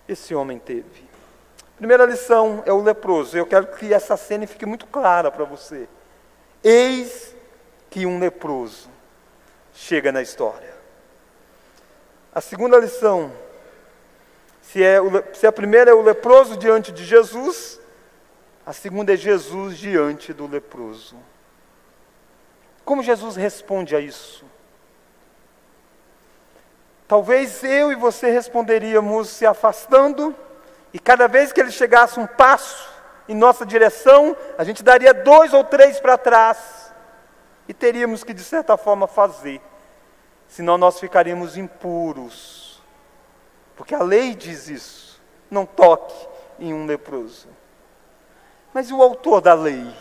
Esse 0.08 0.36
homem 0.36 0.60
teve. 0.60 1.10
Primeira 1.78 2.06
lição 2.06 2.62
é 2.66 2.72
o 2.72 2.82
leproso. 2.82 3.36
Eu 3.36 3.46
quero 3.46 3.68
que 3.68 3.92
essa 3.92 4.16
cena 4.16 4.46
fique 4.46 4.66
muito 4.66 4.86
clara 4.86 5.32
para 5.32 5.46
você. 5.46 5.90
Eis 6.64 7.36
que 7.90 8.06
um 8.06 8.20
leproso 8.20 8.90
chega 9.74 10.12
na 10.12 10.22
história. 10.22 10.72
A 12.34 12.40
segunda 12.40 12.78
lição, 12.78 13.34
se, 14.62 14.84
é 14.84 15.02
o, 15.02 15.10
se 15.34 15.48
a 15.48 15.52
primeira 15.52 15.92
é 15.92 15.94
o 15.94 16.02
leproso 16.02 16.56
diante 16.56 16.92
de 16.92 17.04
Jesus, 17.04 17.80
a 18.66 18.74
segunda 18.74 19.14
é 19.14 19.18
Jesus 19.18 19.78
diante 19.78 20.32
do 20.32 20.48
leproso. 20.48 21.18
Como 22.86 23.04
Jesus 23.04 23.36
responde 23.36 23.96
a 23.96 24.00
isso? 24.00 24.46
Talvez 27.12 27.62
eu 27.62 27.92
e 27.92 27.96
você 27.96 28.32
responderíamos 28.32 29.28
se 29.28 29.46
afastando, 29.46 30.34
e 30.94 30.98
cada 30.98 31.28
vez 31.28 31.52
que 31.52 31.60
ele 31.60 31.70
chegasse 31.70 32.18
um 32.18 32.26
passo 32.26 32.90
em 33.28 33.36
nossa 33.36 33.66
direção, 33.66 34.34
a 34.58 34.64
gente 34.64 34.82
daria 34.82 35.14
dois 35.14 35.54
ou 35.54 35.62
três 35.62 36.00
para 36.00 36.18
trás, 36.18 36.94
e 37.68 37.74
teríamos 37.74 38.24
que, 38.24 38.34
de 38.34 38.42
certa 38.42 38.78
forma, 38.78 39.08
fazer 39.08 39.60
senão 40.48 40.78
nós 40.78 41.02
ficaríamos 41.02 41.58
impuros. 41.58 42.82
Porque 43.76 43.94
a 43.94 44.02
lei 44.02 44.34
diz 44.34 44.70
isso: 44.70 45.22
não 45.50 45.66
toque 45.66 46.16
em 46.60 46.74
um 46.74 46.86
leproso. 46.86 47.50
Mas 48.74 48.90
o 48.90 49.02
autor 49.02 49.42
da 49.42 49.54
lei, 49.54 49.94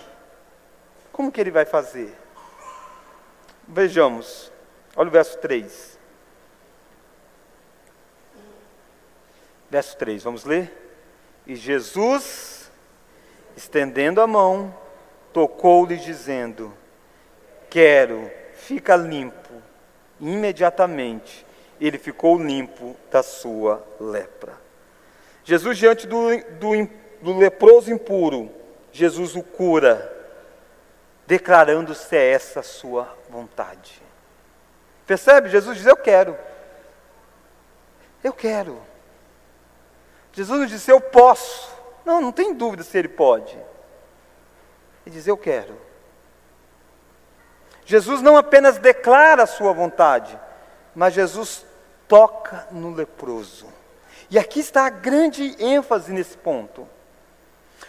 como 1.11 1.33
que 1.33 1.41
ele 1.41 1.51
vai 1.51 1.65
fazer? 1.65 2.17
Vejamos, 3.67 4.53
olha 4.95 5.09
o 5.09 5.11
verso 5.11 5.37
3. 5.39 5.90
Verso 9.71 9.97
3, 9.97 10.23
vamos 10.23 10.45
ler? 10.45 10.71
E 11.47 11.55
Jesus, 11.55 12.71
estendendo 13.57 14.21
a 14.21 14.27
mão, 14.27 14.75
tocou-lhe, 15.33 15.97
dizendo: 15.97 16.73
Quero, 17.69 18.31
fica 18.55 18.97
limpo 18.97 19.51
imediatamente 20.21 21.47
ele 21.81 21.99
ficou 21.99 22.39
limpo 22.39 22.95
da 23.11 23.23
sua 23.23 23.83
lepra. 23.99 24.53
Jesus, 25.43 25.79
diante 25.79 26.07
do, 26.07 26.37
do, 26.59 26.89
do 27.23 27.39
leproso 27.39 27.91
impuro, 27.91 28.51
Jesus 28.93 29.35
o 29.35 29.43
cura, 29.43 30.15
declarando 31.27 31.95
se 31.95 32.17
é 32.17 32.33
essa 32.33 32.61
a 32.61 32.63
sua 32.63 33.17
vontade. 33.31 34.03
Percebe? 35.07 35.49
Jesus 35.49 35.79
diz: 35.79 35.87
Eu 35.87 35.97
quero. 35.97 36.37
Eu 38.23 38.33
quero. 38.33 38.81
Jesus 40.33 40.61
não 40.61 40.67
disse: 40.67 40.91
Eu 40.91 41.01
posso. 41.01 41.71
Não, 42.05 42.21
não 42.21 42.33
tem 42.33 42.55
dúvida 42.55 42.83
se 42.83 42.97
ele 42.97 43.09
pode. 43.09 43.59
Ele 45.07 45.15
diz: 45.15 45.27
Eu 45.27 45.37
quero. 45.37 45.77
Jesus 47.85 48.23
não 48.23 48.37
apenas 48.37 48.79
declara 48.79 49.43
a 49.43 49.49
sua 49.49 49.73
vontade, 49.73 50.39
mas 50.95 51.15
Jesus 51.15 51.67
toca 52.07 52.69
no 52.71 52.95
leproso. 52.95 53.67
E 54.31 54.39
aqui 54.39 54.61
está 54.61 54.87
a 54.87 54.91
grande 54.91 55.57
ênfase 55.59 56.13
nesse 56.13 56.37
ponto. 56.37 56.87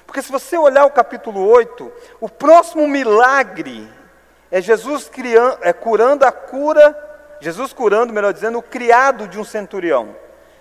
Porque 0.07 0.21
se 0.21 0.31
você 0.31 0.57
olhar 0.57 0.85
o 0.85 0.91
capítulo 0.91 1.47
8, 1.47 1.91
o 2.19 2.27
próximo 2.27 2.87
milagre 2.87 3.87
é 4.49 4.59
Jesus 4.59 5.07
criando, 5.07 5.59
é 5.61 5.71
curando 5.71 6.25
a 6.25 6.31
cura, 6.31 6.97
Jesus 7.39 7.71
curando, 7.71 8.11
melhor 8.11 8.33
dizendo, 8.33 8.57
o 8.57 8.63
criado 8.63 9.27
de 9.27 9.39
um 9.39 9.43
centurião. 9.43 10.15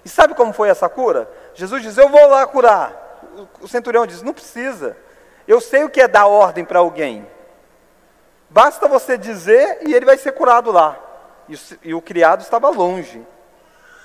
E 0.04 0.08
sabe 0.08 0.34
como 0.34 0.52
foi 0.52 0.68
essa 0.68 0.88
cura? 0.88 1.28
Jesus 1.60 1.82
diz: 1.82 1.98
Eu 1.98 2.08
vou 2.08 2.26
lá 2.26 2.46
curar. 2.46 3.20
O 3.60 3.68
centurião 3.68 4.06
diz: 4.06 4.22
Não 4.22 4.32
precisa. 4.32 4.96
Eu 5.46 5.60
sei 5.60 5.84
o 5.84 5.90
que 5.90 6.00
é 6.00 6.08
dar 6.08 6.26
ordem 6.26 6.64
para 6.64 6.78
alguém. 6.78 7.26
Basta 8.48 8.88
você 8.88 9.18
dizer 9.18 9.80
e 9.86 9.94
ele 9.94 10.06
vai 10.06 10.16
ser 10.16 10.32
curado 10.32 10.72
lá. 10.72 10.98
E, 11.82 11.92
o 11.92 12.00
criado 12.00 12.40
estava 12.40 12.70
longe. 12.70 13.22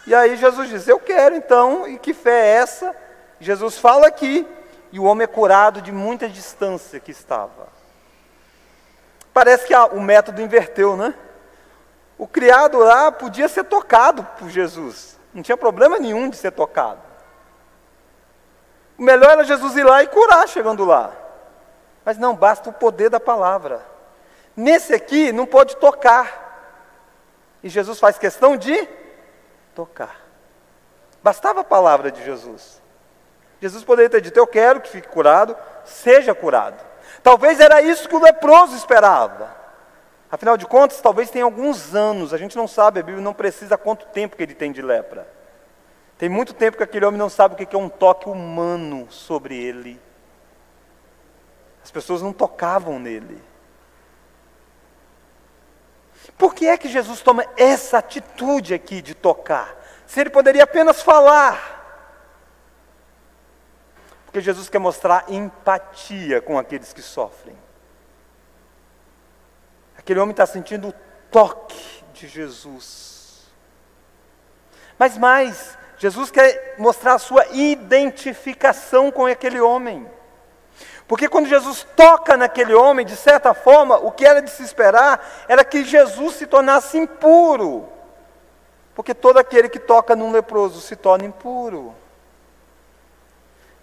E 0.06 0.14
aí 0.14 0.36
Jesus 0.36 0.68
diz: 0.68 0.86
Eu 0.86 1.00
quero 1.00 1.34
então, 1.34 1.88
e 1.88 1.98
que 1.98 2.14
fé 2.14 2.48
é 2.48 2.56
essa? 2.58 2.94
Jesus 3.40 3.78
fala 3.78 4.08
aqui, 4.08 4.46
e 4.92 5.00
o 5.00 5.06
homem 5.06 5.24
é 5.24 5.28
curado 5.28 5.82
de 5.82 5.94
muita 5.94 6.28
distância 6.28 7.00
que 7.00 7.12
estava. 7.12 7.70
Parece 9.34 9.66
que 9.66 9.74
a, 9.74 9.86
o 9.86 10.02
método 10.02 10.42
inverteu, 10.42 10.98
né? 10.98 11.14
O 12.18 12.28
criado 12.28 12.80
lá 12.80 13.14
podia 13.14 13.48
ser 13.48 13.64
tocado 13.64 14.28
por 14.38 14.50
Jesus, 14.50 15.18
não 15.34 15.42
tinha 15.42 15.58
problema 15.58 15.98
nenhum 15.98 16.30
de 16.30 16.36
ser 16.36 16.52
tocado. 16.52 17.05
O 18.98 19.04
melhor 19.04 19.32
era 19.32 19.44
Jesus 19.44 19.76
ir 19.76 19.84
lá 19.84 20.04
e 20.04 20.08
curar 20.08 20.48
chegando 20.48 20.86
lá. 20.86 21.12
Mas 22.04 22.18
não 22.18 22.36
basta 22.36 22.70
o 22.70 22.74
poder 22.74 23.10
da 23.10 23.20
palavra. 23.20 23.86
Nesse 24.56 24.94
aqui 24.94 25.32
não 25.32 25.46
pode 25.46 25.76
tocar. 25.78 26.44
E 27.64 27.70
Jesus 27.70 28.00
faz 28.00 28.18
questão 28.18 28.56
de 28.56 28.88
tocar. 29.74 30.22
Bastava 31.22 31.62
a 31.62 31.64
palavra 31.64 32.12
de 32.12 32.24
Jesus. 32.24 32.82
Jesus 33.60 33.84
poderia 33.84 34.10
ter 34.10 34.22
dito: 34.22 34.38
Eu 34.38 34.48
quero 34.48 34.80
que 34.80 34.90
fique 34.90 35.08
curado, 35.08 35.58
seja 35.84 36.36
curado. 36.36 36.82
Talvez 37.24 37.60
era 37.60 37.82
isso 37.82 38.08
que 38.08 38.16
o 38.16 38.22
leproso 38.22 38.76
esperava. 38.76 39.50
Afinal 40.32 40.58
de 40.58 40.66
contas, 40.66 41.02
talvez 41.02 41.30
tenha 41.30 41.46
alguns 41.46 41.96
anos, 41.96 42.34
a 42.34 42.38
gente 42.38 42.56
não 42.58 42.68
sabe, 42.68 43.00
a 43.00 43.04
Bíblia 43.04 43.24
não 43.24 43.34
precisa 43.34 43.78
quanto 43.78 44.06
tempo 44.08 44.36
que 44.36 44.44
ele 44.44 44.56
tem 44.56 44.72
de 44.72 44.82
lepra. 44.82 45.28
Tem 46.18 46.30
muito 46.30 46.54
tempo 46.54 46.78
que 46.78 46.84
aquele 46.84 47.06
homem 47.06 47.20
não 47.20 47.30
sabe 47.30 47.56
o 47.56 47.58
que 47.58 47.76
é 47.76 47.80
um 47.80 47.90
toque 47.90 48.30
humano 48.30 49.08
sobre 49.12 49.56
ele. 49.56 50.02
As 51.84 51.92
pessoas 51.92 52.22
não 52.22 52.32
tocavam 52.32 53.00
nele. 53.00 53.42
Por 56.38 56.54
que 56.54 56.68
é 56.68 56.78
que 56.78 56.88
Jesus 56.88 57.22
toma 57.22 57.46
essa 57.56 57.98
atitude 57.98 58.74
aqui 58.74 59.02
de 59.02 59.14
tocar? 59.14 59.76
Se 60.08 60.20
ele 60.20 60.30
poderia 60.30 60.64
apenas 60.64 61.02
falar. 61.02 61.74
Porque 64.26 64.42
Jesus 64.42 64.70
quer 64.70 64.80
mostrar 64.80 65.26
empatia 65.30 66.42
com 66.42 66.58
aqueles 66.58 66.92
que 66.92 67.02
sofrem. 67.02 67.56
Aquele 69.98 70.20
homem 70.20 70.32
está 70.32 70.46
sentindo 70.46 70.90
o 70.90 70.94
toque 71.32 72.04
de 72.14 72.28
Jesus. 72.28 73.46
Mas 74.98 75.18
mais, 75.18 75.78
Jesus 75.98 76.30
quer 76.30 76.76
mostrar 76.78 77.14
a 77.14 77.20
sua 77.20 77.46
identificação 77.52 79.12
com 79.12 79.26
aquele 79.26 79.60
homem. 79.60 80.10
Porque 81.08 81.30
quando 81.30 81.48
Jesus 81.48 81.86
toca 81.96 82.36
naquele 82.36 82.74
homem, 82.74 83.06
de 83.06 83.16
certa 83.16 83.54
forma, 83.54 83.98
o 83.98 84.12
que 84.12 84.26
era 84.26 84.42
de 84.42 84.50
se 84.50 84.64
esperar 84.64 85.46
era 85.48 85.64
que 85.64 85.84
Jesus 85.84 86.36
se 86.36 86.48
tornasse 86.48 86.98
impuro. 86.98 87.88
Porque 88.96 89.14
todo 89.14 89.38
aquele 89.38 89.70
que 89.70 89.80
toca 89.80 90.16
num 90.16 90.32
leproso 90.32 90.82
se 90.82 90.96
torna 90.96 91.26
impuro. 91.26 91.94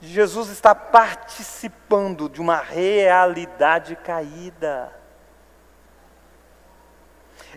Jesus 0.00 0.48
está 0.48 0.74
participando 0.74 2.28
de 2.28 2.40
uma 2.40 2.56
realidade 2.56 3.94
caída. 3.94 4.92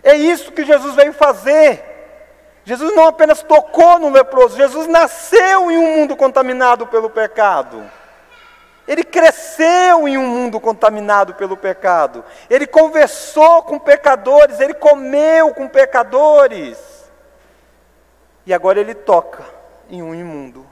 É 0.02 0.14
isso 0.14 0.52
que 0.52 0.64
Jesus 0.64 0.94
veio 0.94 1.12
fazer. 1.12 1.95
Jesus 2.66 2.92
não 2.96 3.06
apenas 3.06 3.44
tocou 3.44 3.96
no 4.00 4.10
leproso, 4.10 4.56
Jesus 4.56 4.88
nasceu 4.88 5.70
em 5.70 5.78
um 5.78 5.98
mundo 5.98 6.16
contaminado 6.16 6.84
pelo 6.84 7.08
pecado. 7.08 7.88
Ele 8.88 9.04
cresceu 9.04 10.08
em 10.08 10.18
um 10.18 10.26
mundo 10.26 10.58
contaminado 10.58 11.32
pelo 11.34 11.56
pecado. 11.56 12.24
Ele 12.50 12.66
conversou 12.66 13.62
com 13.62 13.78
pecadores, 13.78 14.58
ele 14.58 14.74
comeu 14.74 15.54
com 15.54 15.68
pecadores. 15.68 16.76
E 18.44 18.52
agora 18.52 18.80
ele 18.80 18.96
toca 18.96 19.44
em 19.88 20.02
um 20.02 20.12
imundo. 20.12 20.66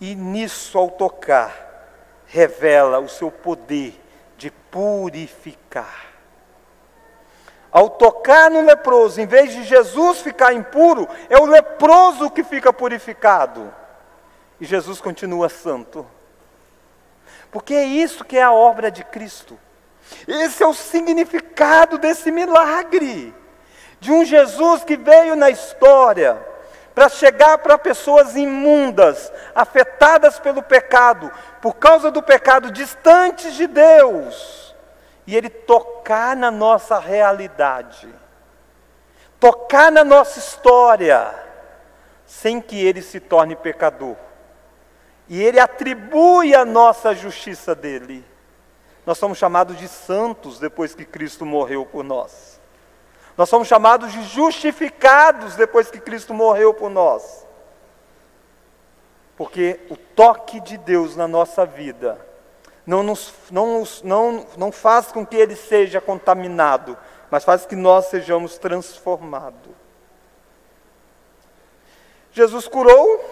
E 0.00 0.14
nisso, 0.14 0.78
ao 0.78 0.88
tocar, 0.90 1.54
revela 2.26 3.00
o 3.00 3.08
seu 3.08 3.30
poder 3.30 4.00
de 4.38 4.50
purificar. 4.50 6.07
Ao 7.70 7.90
tocar 7.90 8.50
no 8.50 8.62
leproso, 8.62 9.20
em 9.20 9.26
vez 9.26 9.52
de 9.52 9.62
Jesus 9.64 10.20
ficar 10.20 10.52
impuro, 10.52 11.08
é 11.28 11.36
o 11.38 11.44
leproso 11.46 12.30
que 12.30 12.42
fica 12.42 12.72
purificado. 12.72 13.72
E 14.60 14.64
Jesus 14.64 15.00
continua 15.00 15.48
santo. 15.48 16.06
Porque 17.50 17.74
é 17.74 17.84
isso 17.84 18.24
que 18.24 18.38
é 18.38 18.42
a 18.42 18.52
obra 18.52 18.90
de 18.90 19.04
Cristo. 19.04 19.58
Esse 20.26 20.62
é 20.62 20.66
o 20.66 20.74
significado 20.74 21.98
desse 21.98 22.30
milagre. 22.30 23.34
De 24.00 24.12
um 24.12 24.24
Jesus 24.24 24.84
que 24.84 24.96
veio 24.96 25.36
na 25.36 25.50
história 25.50 26.38
para 26.94 27.08
chegar 27.08 27.58
para 27.58 27.78
pessoas 27.78 28.34
imundas, 28.34 29.32
afetadas 29.54 30.40
pelo 30.40 30.62
pecado, 30.62 31.30
por 31.60 31.74
causa 31.74 32.10
do 32.10 32.20
pecado, 32.20 32.72
distantes 32.72 33.54
de 33.54 33.68
Deus, 33.68 34.67
e 35.28 35.36
Ele 35.36 35.50
tocar 35.50 36.34
na 36.34 36.50
nossa 36.50 36.98
realidade, 36.98 38.08
tocar 39.38 39.92
na 39.92 40.02
nossa 40.02 40.38
história, 40.38 41.34
sem 42.24 42.62
que 42.62 42.82
Ele 42.82 43.02
se 43.02 43.20
torne 43.20 43.54
pecador, 43.54 44.16
e 45.28 45.42
Ele 45.42 45.60
atribui 45.60 46.54
a 46.54 46.64
nossa 46.64 47.14
justiça 47.14 47.74
dele. 47.74 48.24
Nós 49.04 49.18
somos 49.18 49.36
chamados 49.36 49.76
de 49.76 49.86
santos 49.86 50.58
depois 50.58 50.94
que 50.94 51.04
Cristo 51.04 51.44
morreu 51.44 51.84
por 51.84 52.02
nós. 52.02 52.58
Nós 53.36 53.50
somos 53.50 53.68
chamados 53.68 54.10
de 54.10 54.22
justificados 54.22 55.56
depois 55.56 55.90
que 55.90 56.00
Cristo 56.00 56.32
morreu 56.32 56.72
por 56.72 56.88
nós. 56.88 57.46
Porque 59.36 59.78
o 59.90 59.96
toque 59.96 60.58
de 60.58 60.78
Deus 60.78 61.16
na 61.16 61.28
nossa 61.28 61.66
vida 61.66 62.27
não, 62.88 63.02
nos, 63.02 63.34
não, 63.50 63.84
não, 64.02 64.46
não 64.56 64.72
faz 64.72 65.12
com 65.12 65.24
que 65.24 65.36
ele 65.36 65.54
seja 65.54 66.00
contaminado, 66.00 66.96
mas 67.30 67.44
faz 67.44 67.66
que 67.66 67.76
nós 67.76 68.06
sejamos 68.06 68.56
transformados. 68.56 69.74
Jesus 72.32 72.66
curou, 72.66 73.22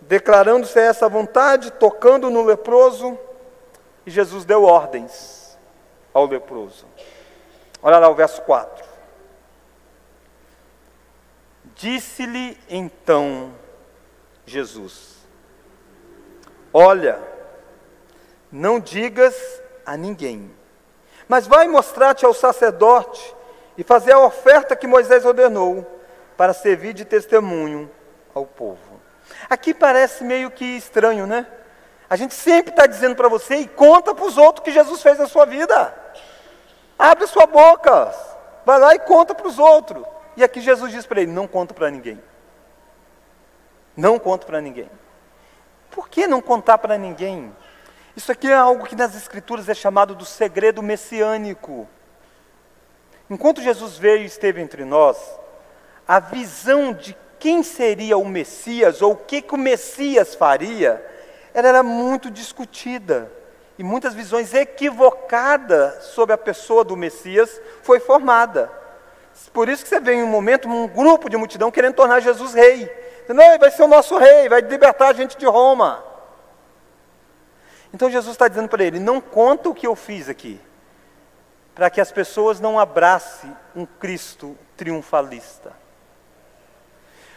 declarando-se 0.00 0.80
essa 0.80 1.08
vontade, 1.08 1.70
tocando 1.70 2.28
no 2.28 2.42
leproso, 2.42 3.16
e 4.04 4.10
Jesus 4.10 4.44
deu 4.44 4.64
ordens 4.64 5.56
ao 6.12 6.26
leproso. 6.26 6.84
Olha 7.80 8.00
lá 8.00 8.08
o 8.08 8.16
verso 8.16 8.42
4. 8.42 8.84
Disse-lhe 11.76 12.58
então 12.68 13.54
Jesus: 14.44 15.18
Olha, 16.74 17.31
não 18.52 18.78
digas 18.78 19.34
a 19.84 19.96
ninguém, 19.96 20.54
mas 21.26 21.46
vai 21.46 21.66
mostrar-te 21.66 22.26
ao 22.26 22.34
sacerdote 22.34 23.34
e 23.76 23.82
fazer 23.82 24.12
a 24.12 24.18
oferta 24.18 24.76
que 24.76 24.86
Moisés 24.86 25.24
ordenou, 25.24 26.00
para 26.36 26.52
servir 26.52 26.92
de 26.92 27.04
testemunho 27.04 27.90
ao 28.34 28.44
povo. 28.44 29.00
Aqui 29.48 29.72
parece 29.72 30.24
meio 30.24 30.50
que 30.50 30.64
estranho, 30.64 31.26
né? 31.26 31.46
A 32.08 32.16
gente 32.16 32.34
sempre 32.34 32.72
está 32.72 32.86
dizendo 32.86 33.14
para 33.14 33.28
você 33.28 33.56
e 33.56 33.68
conta 33.68 34.14
para 34.14 34.24
os 34.24 34.36
outros 34.36 34.64
que 34.64 34.72
Jesus 34.72 35.02
fez 35.02 35.18
na 35.18 35.26
sua 35.26 35.46
vida. 35.46 35.94
Abre 36.98 37.26
sua 37.26 37.46
boca, 37.46 38.14
vai 38.64 38.78
lá 38.78 38.94
e 38.94 38.98
conta 38.98 39.34
para 39.34 39.46
os 39.48 39.58
outros. 39.58 40.04
E 40.36 40.44
aqui 40.44 40.60
Jesus 40.60 40.92
diz 40.92 41.06
para 41.06 41.22
ele: 41.22 41.32
não 41.32 41.46
conta 41.46 41.72
para 41.72 41.90
ninguém. 41.90 42.22
Não 43.96 44.18
conta 44.18 44.46
para 44.46 44.60
ninguém. 44.60 44.90
Por 45.90 46.08
que 46.08 46.26
não 46.26 46.40
contar 46.40 46.78
para 46.78 46.98
ninguém? 46.98 47.54
Isso 48.14 48.30
aqui 48.30 48.48
é 48.48 48.54
algo 48.54 48.84
que 48.84 48.94
nas 48.94 49.16
Escrituras 49.16 49.68
é 49.68 49.74
chamado 49.74 50.14
do 50.14 50.24
segredo 50.24 50.82
messiânico. 50.82 51.88
Enquanto 53.30 53.62
Jesus 53.62 53.96
veio 53.96 54.22
e 54.22 54.26
esteve 54.26 54.60
entre 54.60 54.84
nós, 54.84 55.16
a 56.06 56.20
visão 56.20 56.92
de 56.92 57.16
quem 57.38 57.62
seria 57.62 58.18
o 58.18 58.24
Messias 58.24 59.00
ou 59.00 59.12
o 59.12 59.16
que, 59.16 59.40
que 59.40 59.54
o 59.54 59.58
Messias 59.58 60.34
faria, 60.34 61.04
ela 61.54 61.68
era 61.68 61.82
muito 61.82 62.30
discutida. 62.30 63.32
E 63.78 63.82
muitas 63.82 64.12
visões 64.12 64.52
equivocadas 64.52 66.04
sobre 66.04 66.34
a 66.34 66.38
pessoa 66.38 66.84
do 66.84 66.96
Messias 66.96 67.60
foi 67.82 67.98
formada. 67.98 68.70
Por 69.54 69.68
isso 69.70 69.82
que 69.82 69.88
você 69.88 69.98
vê 69.98 70.14
em 70.14 70.22
um 70.22 70.26
momento 70.26 70.68
um 70.68 70.86
grupo 70.86 71.30
de 71.30 71.36
multidão 71.38 71.70
querendo 71.70 71.94
tornar 71.94 72.20
Jesus 72.20 72.52
rei. 72.52 72.90
Ele 73.26 73.58
vai 73.58 73.70
ser 73.70 73.82
o 73.82 73.88
nosso 73.88 74.18
rei, 74.18 74.48
vai 74.50 74.60
libertar 74.60 75.08
a 75.08 75.12
gente 75.14 75.38
de 75.38 75.46
Roma. 75.46 76.11
Então 77.92 78.10
Jesus 78.10 78.34
está 78.34 78.48
dizendo 78.48 78.68
para 78.68 78.84
ele: 78.84 78.98
não 78.98 79.20
conta 79.20 79.68
o 79.68 79.74
que 79.74 79.86
eu 79.86 79.94
fiz 79.94 80.28
aqui, 80.28 80.60
para 81.74 81.90
que 81.90 82.00
as 82.00 82.12
pessoas 82.12 82.60
não 82.60 82.78
abracem 82.78 83.54
um 83.74 83.86
Cristo 83.86 84.56
triunfalista. 84.76 85.72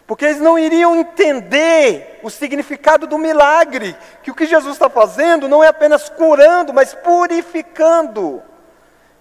Porque 0.07 0.25
eles 0.25 0.39
não 0.39 0.57
iriam 0.59 0.95
entender 0.95 2.19
o 2.21 2.29
significado 2.29 3.07
do 3.07 3.17
milagre, 3.17 3.97
que 4.21 4.29
o 4.29 4.35
que 4.35 4.45
Jesus 4.45 4.73
está 4.73 4.87
fazendo 4.87 5.47
não 5.47 5.63
é 5.63 5.67
apenas 5.67 6.09
curando, 6.09 6.71
mas 6.71 6.93
purificando 6.93 8.43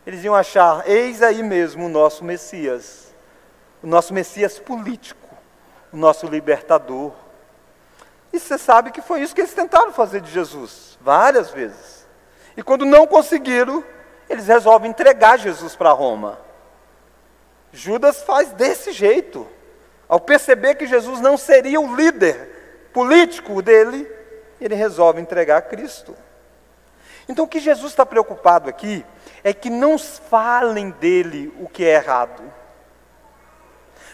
eles 0.06 0.22
iam 0.24 0.34
achar: 0.34 0.88
eis 0.88 1.22
aí 1.22 1.42
mesmo 1.42 1.86
o 1.86 1.88
nosso 1.88 2.24
Messias, 2.24 3.14
o 3.82 3.86
nosso 3.86 4.12
Messias 4.12 4.58
político, 4.58 5.28
o 5.92 5.96
nosso 5.96 6.26
libertador. 6.26 7.12
E 8.34 8.40
você 8.40 8.58
sabe 8.58 8.90
que 8.90 9.00
foi 9.00 9.20
isso 9.20 9.32
que 9.32 9.42
eles 9.42 9.54
tentaram 9.54 9.92
fazer 9.92 10.20
de 10.20 10.28
Jesus, 10.28 10.98
várias 11.00 11.52
vezes. 11.52 12.04
E 12.56 12.64
quando 12.64 12.84
não 12.84 13.06
conseguiram, 13.06 13.84
eles 14.28 14.48
resolvem 14.48 14.90
entregar 14.90 15.38
Jesus 15.38 15.76
para 15.76 15.92
Roma. 15.92 16.40
Judas 17.72 18.24
faz 18.24 18.50
desse 18.50 18.90
jeito. 18.90 19.46
Ao 20.08 20.18
perceber 20.18 20.74
que 20.74 20.84
Jesus 20.84 21.20
não 21.20 21.36
seria 21.36 21.80
o 21.80 21.94
líder 21.94 22.90
político 22.92 23.62
dele, 23.62 24.04
ele 24.60 24.74
resolve 24.74 25.20
entregar 25.20 25.62
Cristo. 25.62 26.16
Então 27.28 27.44
o 27.44 27.48
que 27.48 27.60
Jesus 27.60 27.92
está 27.92 28.04
preocupado 28.04 28.68
aqui 28.68 29.06
é 29.44 29.54
que 29.54 29.70
não 29.70 29.96
falem 29.96 30.90
dele 30.90 31.54
o 31.60 31.68
que 31.68 31.84
é 31.84 31.94
errado. 31.94 32.42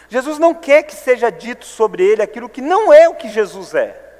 Jesus 0.09 0.37
não 0.37 0.53
quer 0.53 0.83
que 0.83 0.93
seja 0.93 1.31
dito 1.31 1.65
sobre 1.65 2.05
ele 2.05 2.21
aquilo 2.21 2.47
que 2.47 2.61
não 2.61 2.93
é 2.93 3.09
o 3.09 3.15
que 3.15 3.27
Jesus 3.27 3.73
é. 3.73 4.10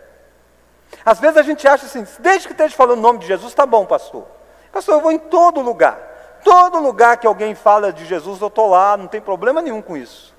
Às 1.06 1.20
vezes 1.20 1.38
a 1.38 1.44
gente 1.44 1.68
acha 1.68 1.86
assim, 1.86 2.06
desde 2.20 2.48
que 2.48 2.54
esteja 2.54 2.76
falando 2.76 3.00
o 3.00 3.02
nome 3.02 3.20
de 3.20 3.28
Jesus, 3.28 3.52
está 3.52 3.66
bom, 3.66 3.86
pastor. 3.86 4.26
Pastor, 4.72 4.96
eu 4.96 5.02
vou 5.02 5.12
em 5.12 5.20
todo 5.20 5.62
lugar. 5.62 5.98
Todo 6.44 6.80
lugar 6.80 7.18
que 7.18 7.28
alguém 7.28 7.54
fala 7.54 7.92
de 7.92 8.06
Jesus, 8.06 8.42
eu 8.42 8.48
estou 8.48 8.70
lá, 8.70 8.98
não 8.98 9.08
tem 9.08 9.22
problema 9.22 9.62
nenhum 9.62 9.82
com 9.82 9.96
isso. 9.96 10.34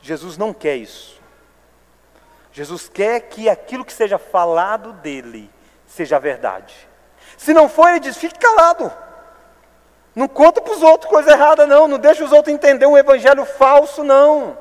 Jesus 0.00 0.36
não 0.36 0.52
quer 0.52 0.76
isso. 0.76 1.20
Jesus 2.52 2.88
quer 2.88 3.20
que 3.20 3.48
aquilo 3.48 3.84
que 3.84 3.92
seja 3.92 4.18
falado 4.18 4.92
dele 4.94 5.50
seja 5.86 6.18
verdade. 6.18 6.88
Se 7.36 7.54
não 7.54 7.68
for, 7.68 7.88
ele 7.88 8.00
diz: 8.00 8.16
fique 8.16 8.38
calado. 8.38 8.92
Não 10.14 10.28
conta 10.28 10.60
para 10.60 10.74
os 10.74 10.82
outros 10.82 11.10
coisa 11.10 11.30
errada, 11.30 11.66
não. 11.66 11.88
Não 11.88 11.98
deixa 11.98 12.24
os 12.24 12.32
outros 12.32 12.54
entender 12.54 12.84
um 12.84 12.98
evangelho 12.98 13.44
falso, 13.44 14.04
não. 14.04 14.58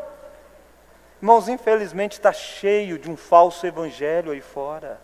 Irmãos, 1.21 1.47
infelizmente 1.47 2.13
está 2.13 2.33
cheio 2.33 2.97
de 2.97 3.09
um 3.09 3.15
falso 3.15 3.67
evangelho 3.67 4.31
aí 4.31 4.41
fora. 4.41 4.99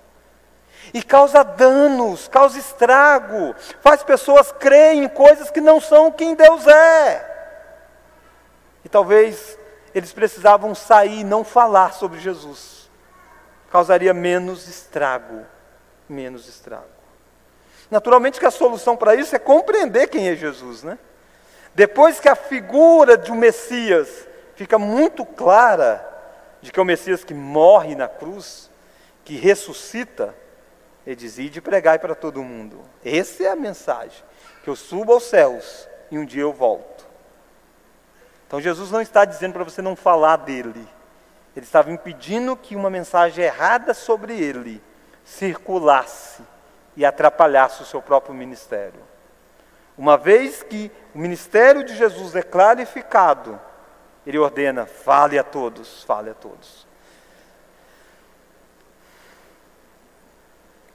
E 0.93 1.03
causa 1.03 1.43
danos, 1.43 2.27
causa 2.27 2.57
estrago, 2.57 3.55
faz 3.81 4.01
pessoas 4.03 4.51
crerem 4.51 5.03
em 5.03 5.07
coisas 5.07 5.51
que 5.51 5.61
não 5.61 5.79
são 5.79 6.11
quem 6.11 6.33
Deus 6.33 6.65
é. 6.65 7.35
E 8.83 8.89
talvez 8.89 9.59
eles 9.93 10.11
precisavam 10.11 10.73
sair 10.73 11.19
e 11.19 11.23
não 11.23 11.43
falar 11.43 11.93
sobre 11.93 12.19
Jesus. 12.19 12.89
Causaria 13.69 14.13
menos 14.13 14.67
estrago, 14.67 15.45
menos 16.09 16.47
estrago. 16.47 16.85
Naturalmente 17.91 18.39
que 18.39 18.45
a 18.45 18.51
solução 18.51 18.97
para 18.97 19.13
isso 19.13 19.35
é 19.35 19.39
compreender 19.39 20.07
quem 20.07 20.29
é 20.29 20.35
Jesus, 20.35 20.83
né? 20.83 20.97
Depois 21.75 22.19
que 22.19 22.27
a 22.27 22.35
figura 22.35 23.17
de 23.17 23.31
um 23.31 23.35
Messias 23.35 24.26
fica 24.57 24.77
muito 24.77 25.23
clara, 25.23 26.05
de 26.61 26.71
que 26.71 26.79
é 26.79 26.81
o 26.83 26.85
Messias 26.85 27.23
que 27.23 27.33
morre 27.33 27.95
na 27.95 28.07
cruz, 28.07 28.69
que 29.23 29.35
ressuscita, 29.37 30.35
ele 31.05 31.15
diz: 31.15 31.37
Ide 31.37 31.61
pregai 31.61 31.99
para 31.99 32.15
todo 32.15 32.43
mundo. 32.43 32.81
Essa 33.05 33.43
é 33.43 33.47
a 33.47 33.55
mensagem. 33.55 34.21
Que 34.63 34.69
eu 34.69 34.75
subo 34.75 35.13
aos 35.13 35.23
céus 35.23 35.87
e 36.11 36.17
um 36.17 36.25
dia 36.25 36.41
eu 36.41 36.51
volto. 36.51 37.05
Então 38.45 38.59
Jesus 38.59 38.91
não 38.91 39.01
está 39.01 39.23
dizendo 39.23 39.53
para 39.53 39.63
você 39.63 39.81
não 39.81 39.95
falar 39.95 40.37
dele. 40.37 40.87
Ele 41.55 41.65
estava 41.65 41.91
impedindo 41.91 42.57
que 42.57 42.75
uma 42.75 42.89
mensagem 42.89 43.45
errada 43.45 43.93
sobre 43.93 44.37
ele 44.37 44.81
circulasse 45.23 46.41
e 46.95 47.05
atrapalhasse 47.05 47.83
o 47.83 47.85
seu 47.85 48.01
próprio 48.01 48.33
ministério. 48.33 49.01
Uma 49.97 50.17
vez 50.17 50.63
que 50.63 50.91
o 51.13 51.19
ministério 51.19 51.83
de 51.83 51.95
Jesus 51.95 52.35
é 52.35 52.41
clarificado, 52.41 53.59
ele 54.27 54.37
ordena: 54.37 54.85
fale 54.85 55.39
a 55.39 55.43
todos, 55.43 56.03
fale 56.03 56.29
a 56.29 56.33
todos. 56.33 56.85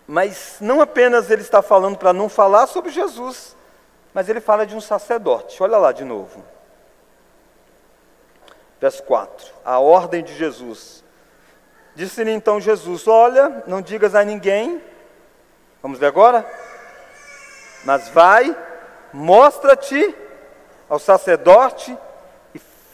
Mas 0.07 0.59
não 0.61 0.83
apenas 0.83 1.31
ele 1.31 1.41
está 1.41 1.63
falando 1.63 1.97
para 1.97 2.13
não 2.13 2.29
falar 2.29 2.67
sobre 2.67 2.91
Jesus, 2.91 3.57
mas 4.13 4.29
ele 4.29 4.41
fala 4.41 4.67
de 4.67 4.77
um 4.77 4.81
sacerdote. 4.83 5.63
Olha 5.63 5.79
lá 5.79 5.93
de 5.93 6.05
novo. 6.05 6.45
Verso 8.79 9.03
4. 9.05 9.51
A 9.65 9.79
ordem 9.79 10.23
de 10.23 10.35
Jesus. 10.37 11.03
Disse-lhe 11.95 12.33
então 12.33 12.61
Jesus: 12.61 13.09
Olha, 13.09 13.63
não 13.67 13.81
digas 13.81 14.15
a 14.15 14.23
ninguém. 14.23 14.83
Vamos 15.81 15.99
ver 15.99 16.07
agora? 16.07 16.45
Mas 17.83 18.11
vai, 18.11 18.55
mostra-te 19.11 20.15
ao 20.87 20.99
sacerdote 20.99 21.97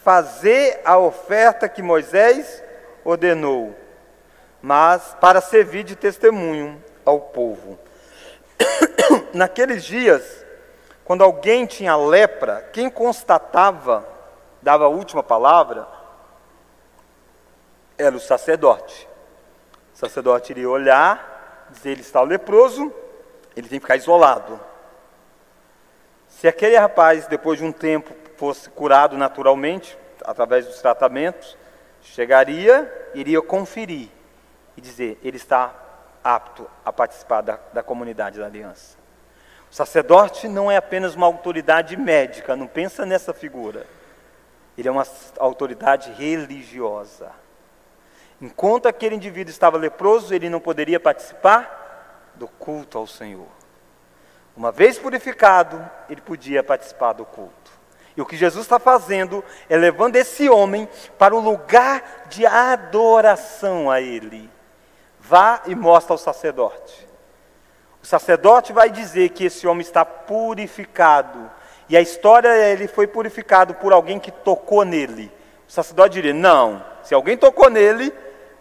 fazer 0.09 0.81
a 0.87 0.97
oferta 0.97 1.68
que 1.68 1.83
Moisés 1.83 2.64
ordenou, 3.05 3.77
mas 4.62 5.14
para 5.21 5.38
servir 5.38 5.85
de 5.85 5.94
testemunho 5.94 6.83
ao 7.05 7.21
povo. 7.21 7.79
Naqueles 9.35 9.85
dias, 9.85 10.47
quando 11.05 11.23
alguém 11.23 11.66
tinha 11.66 11.94
lepra, 11.94 12.66
quem 12.73 12.88
constatava, 12.88 14.03
dava 14.62 14.87
a 14.87 14.88
última 14.88 15.23
palavra, 15.23 15.87
era 17.99 18.16
o 18.16 18.21
sacerdote. 18.21 19.07
O 19.94 19.99
sacerdote 19.99 20.53
iria 20.53 20.71
olhar, 20.71 21.68
dizer 21.68 21.90
ele 21.90 22.01
está 22.01 22.23
leproso, 22.23 22.90
ele 23.55 23.68
tem 23.68 23.79
que 23.79 23.85
ficar 23.85 23.97
isolado. 23.97 24.59
Se 26.31 26.49
aquele 26.49 26.79
rapaz, 26.79 27.27
depois 27.27 27.59
de 27.59 27.66
um 27.66 27.73
tempo, 27.73 28.14
fosse 28.38 28.70
curado 28.70 29.18
naturalmente, 29.18 29.98
através 30.24 30.64
dos 30.64 30.81
tratamentos, 30.81 31.59
chegaria, 32.01 33.11
iria 33.12 33.42
conferir 33.42 34.09
e 34.77 34.81
dizer: 34.81 35.18
ele 35.22 35.37
está 35.37 35.74
apto 36.22 36.70
a 36.85 36.92
participar 36.92 37.40
da, 37.42 37.59
da 37.72 37.83
comunidade 37.83 38.38
da 38.38 38.46
aliança. 38.46 38.96
O 39.70 39.74
sacerdote 39.74 40.48
não 40.48 40.70
é 40.70 40.77
apenas 40.77 41.14
uma 41.14 41.27
autoridade 41.27 41.96
médica, 41.96 42.57
não 42.57 42.66
pensa 42.66 43.05
nessa 43.05 43.35
figura. 43.35 43.87
Ele 44.79 44.88
é 44.88 44.90
uma 44.90 45.05
autoridade 45.38 46.12
religiosa. 46.12 47.33
Enquanto 48.40 48.87
aquele 48.87 49.16
indivíduo 49.16 49.51
estava 49.51 49.77
leproso, 49.77 50.33
ele 50.33 50.48
não 50.48 50.61
poderia 50.61 51.01
participar 51.01 52.33
do 52.37 52.46
culto 52.46 52.96
ao 52.96 53.07
Senhor. 53.07 53.48
Uma 54.57 54.70
vez 54.70 54.96
purificado, 54.96 55.85
ele 56.09 56.20
podia 56.20 56.62
participar 56.62 57.12
do 57.12 57.24
culto. 57.24 57.78
E 58.18 58.20
o 58.20 58.26
que 58.26 58.37
Jesus 58.37 58.64
está 58.64 58.81
fazendo 58.81 59.44
é 59.70 59.76
levando 59.76 60.16
esse 60.16 60.48
homem 60.48 60.88
para 61.16 61.37
o 61.37 61.38
lugar 61.38 62.26
de 62.28 62.44
adoração 62.44 63.88
a 63.88 64.00
Ele. 64.00 64.50
Vá 65.20 65.62
e 65.66 65.74
mostra 65.76 66.14
ao 66.14 66.18
sacerdote. 66.18 67.07
O 68.02 68.07
sacerdote 68.07 68.72
vai 68.72 68.90
dizer 68.90 69.28
que 69.28 69.44
esse 69.44 69.68
homem 69.68 69.83
está 69.83 70.04
purificado. 70.04 71.48
E 71.88 71.96
a 71.96 72.00
história 72.00 72.48
é 72.48 72.72
ele 72.72 72.88
foi 72.88 73.07
purificado 73.07 73.74
por 73.74 73.92
alguém 73.92 74.18
que 74.18 74.33
tocou 74.33 74.85
nele. 74.85 75.31
O 75.68 75.70
sacerdote 75.70 76.14
diria: 76.14 76.35
Não, 76.35 76.85
se 77.04 77.14
alguém 77.14 77.37
tocou 77.37 77.70
nele, 77.70 78.12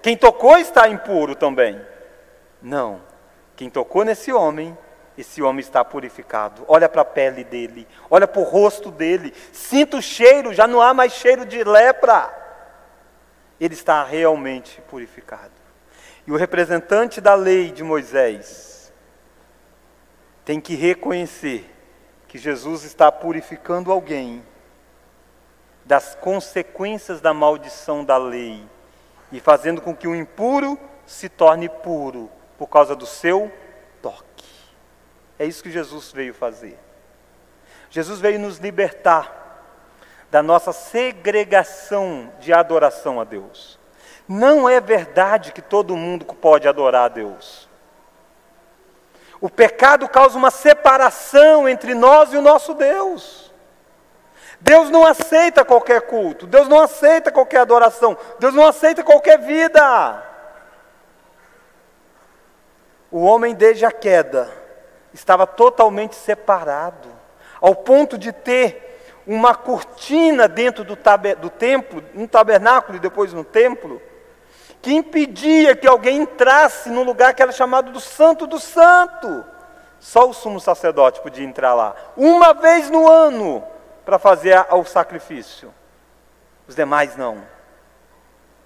quem 0.04 0.16
tocou 0.16 0.56
está 0.60 0.88
impuro 0.88 1.34
também. 1.34 1.82
Não, 2.62 3.02
quem 3.56 3.72
tocou 3.72 4.06
nesse 4.06 4.32
homem, 4.32 4.78
esse 5.18 5.42
homem 5.42 5.60
está 5.60 5.84
purificado. 5.84 6.64
Olha 6.68 6.88
para 6.88 7.02
a 7.02 7.06
pele 7.06 7.44
dele, 7.44 7.88
olha 8.10 8.28
para 8.28 8.42
o 8.42 8.44
rosto 8.44 8.92
dele, 8.92 9.34
sinta 9.52 9.98
o 9.98 10.02
cheiro, 10.02 10.54
já 10.54 10.68
não 10.68 10.82
há 10.82 10.94
mais 10.94 11.14
cheiro 11.14 11.46
de 11.46 11.64
lepra. 11.64 12.32
Ele 13.60 13.74
está 13.74 14.04
realmente 14.04 14.80
purificado. 14.82 15.52
E 16.26 16.32
o 16.32 16.36
representante 16.36 17.20
da 17.20 17.34
lei 17.34 17.72
de 17.72 17.84
Moisés 17.84 18.94
tem 20.46 20.62
que 20.62 20.76
reconhecer 20.76 21.74
que 22.28 22.38
Jesus 22.38 22.84
está 22.84 23.12
purificando 23.12 23.92
alguém 23.92 24.44
das 25.86 26.16
consequências 26.16 27.22
da 27.22 27.34
maldição 27.34 28.04
da 28.04 28.18
lei 28.18 28.62
e 29.32 29.40
fazendo 29.40 29.82
com 29.82 29.96
que 29.96 30.08
o 30.08 30.16
impuro 30.16 30.78
se 31.06 31.30
torne 31.30 31.70
puro 31.70 32.30
por 32.58 32.68
causa 32.68 32.96
do 32.96 33.06
seu 33.06 33.52
toque. 34.02 34.57
É 35.40 35.46
isso 35.46 35.64
que 35.64 35.72
Jesus 35.72 36.12
veio 36.12 36.34
fazer. 36.34 36.78
Jesus 37.90 38.20
veio 38.20 38.40
nos 38.40 38.58
libertar 38.58 39.38
da 40.30 40.44
nossa 40.44 40.74
segregação 40.74 42.32
de 42.40 42.52
adoração 42.52 43.22
a 43.22 43.24
Deus. 43.24 43.80
Não 44.28 44.68
é 44.68 44.82
verdade 44.82 45.54
que 45.54 45.62
todo 45.62 45.96
mundo 45.96 46.26
pode 46.26 46.68
adorar 46.68 47.06
a 47.06 47.10
Deus. 47.10 47.68
O 49.40 49.50
pecado 49.50 50.10
causa 50.10 50.38
uma 50.38 50.52
separação 50.52 51.70
entre 51.70 51.94
nós 51.94 52.34
e 52.34 52.38
o 52.38 52.42
nosso 52.42 52.74
Deus. 52.74 53.54
Deus 54.60 54.90
não 54.90 55.06
aceita 55.06 55.64
qualquer 55.64 56.02
culto, 56.02 56.48
Deus 56.48 56.68
não 56.68 56.82
aceita 56.82 57.32
qualquer 57.32 57.60
adoração, 57.60 58.18
Deus 58.40 58.56
não 58.56 58.66
aceita 58.66 59.04
qualquer 59.04 59.38
vida. 59.38 60.24
O 63.12 63.24
homem, 63.24 63.54
desde 63.54 63.86
a 63.86 63.92
queda, 63.92 64.52
estava 65.14 65.48
totalmente 65.48 66.16
separado, 66.16 67.10
ao 67.60 67.76
ponto 67.76 68.18
de 68.18 68.32
ter 68.32 68.88
uma 69.26 69.54
cortina 69.54 70.48
dentro 70.48 70.84
do, 70.84 70.98
do 71.40 71.50
templo, 71.50 72.04
um 72.16 72.26
tabernáculo 72.26 72.98
e 72.98 73.02
depois 73.02 73.34
no 73.34 73.44
templo, 73.44 74.02
que 74.82 74.94
impedia 74.94 75.76
que 75.76 75.88
alguém 75.88 76.22
entrasse 76.22 76.90
num 76.90 77.04
lugar 77.04 77.34
que 77.34 77.42
era 77.42 77.52
chamado 77.52 77.92
do 77.92 78.00
Santo 78.00 78.48
do 78.48 78.60
Santo. 78.60 79.44
Só 80.00 80.30
o 80.30 80.34
sumo 80.34 80.60
sacerdote 80.60 81.22
podia 81.22 81.46
entrar 81.46 81.74
lá, 81.74 81.96
uma 82.16 82.54
vez 82.54 82.90
no 82.90 83.10
ano, 83.10 83.64
para 84.06 84.18
fazer 84.18 84.66
o 84.72 84.86
sacrifício. 84.86 85.74
Os 86.68 86.76
demais 86.76 87.18
não. 87.18 87.44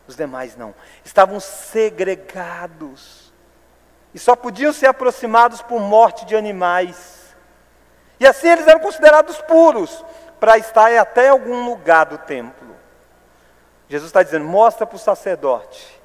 Os 0.08 0.16
demais 0.16 0.56
não. 0.56 0.76
Estavam 1.04 1.40
segregados. 1.40 3.21
E 4.14 4.20
só 4.20 4.36
podiam 4.36 4.74
ser 4.74 4.88
aproximados 4.88 5.62
por 5.62 5.80
morte 5.80 6.26
de 6.26 6.36
animais. 6.36 7.36
E 8.20 8.28
assim 8.28 8.50
eles 8.50 8.68
eram 8.68 8.80
considerados 8.80 9.38
puros, 9.42 10.04
para 10.40 10.58
estar 10.58 10.92
até 10.98 11.30
algum 11.30 11.66
lugar 11.66 12.08
do 12.08 12.18
templo. 12.18 12.76
Jesus 13.88 14.10
está 14.10 14.24
dizendo: 14.24 14.46
mostra 14.46 14.88
para 14.88 14.96
o 14.96 15.00
sacerdote 15.00 16.02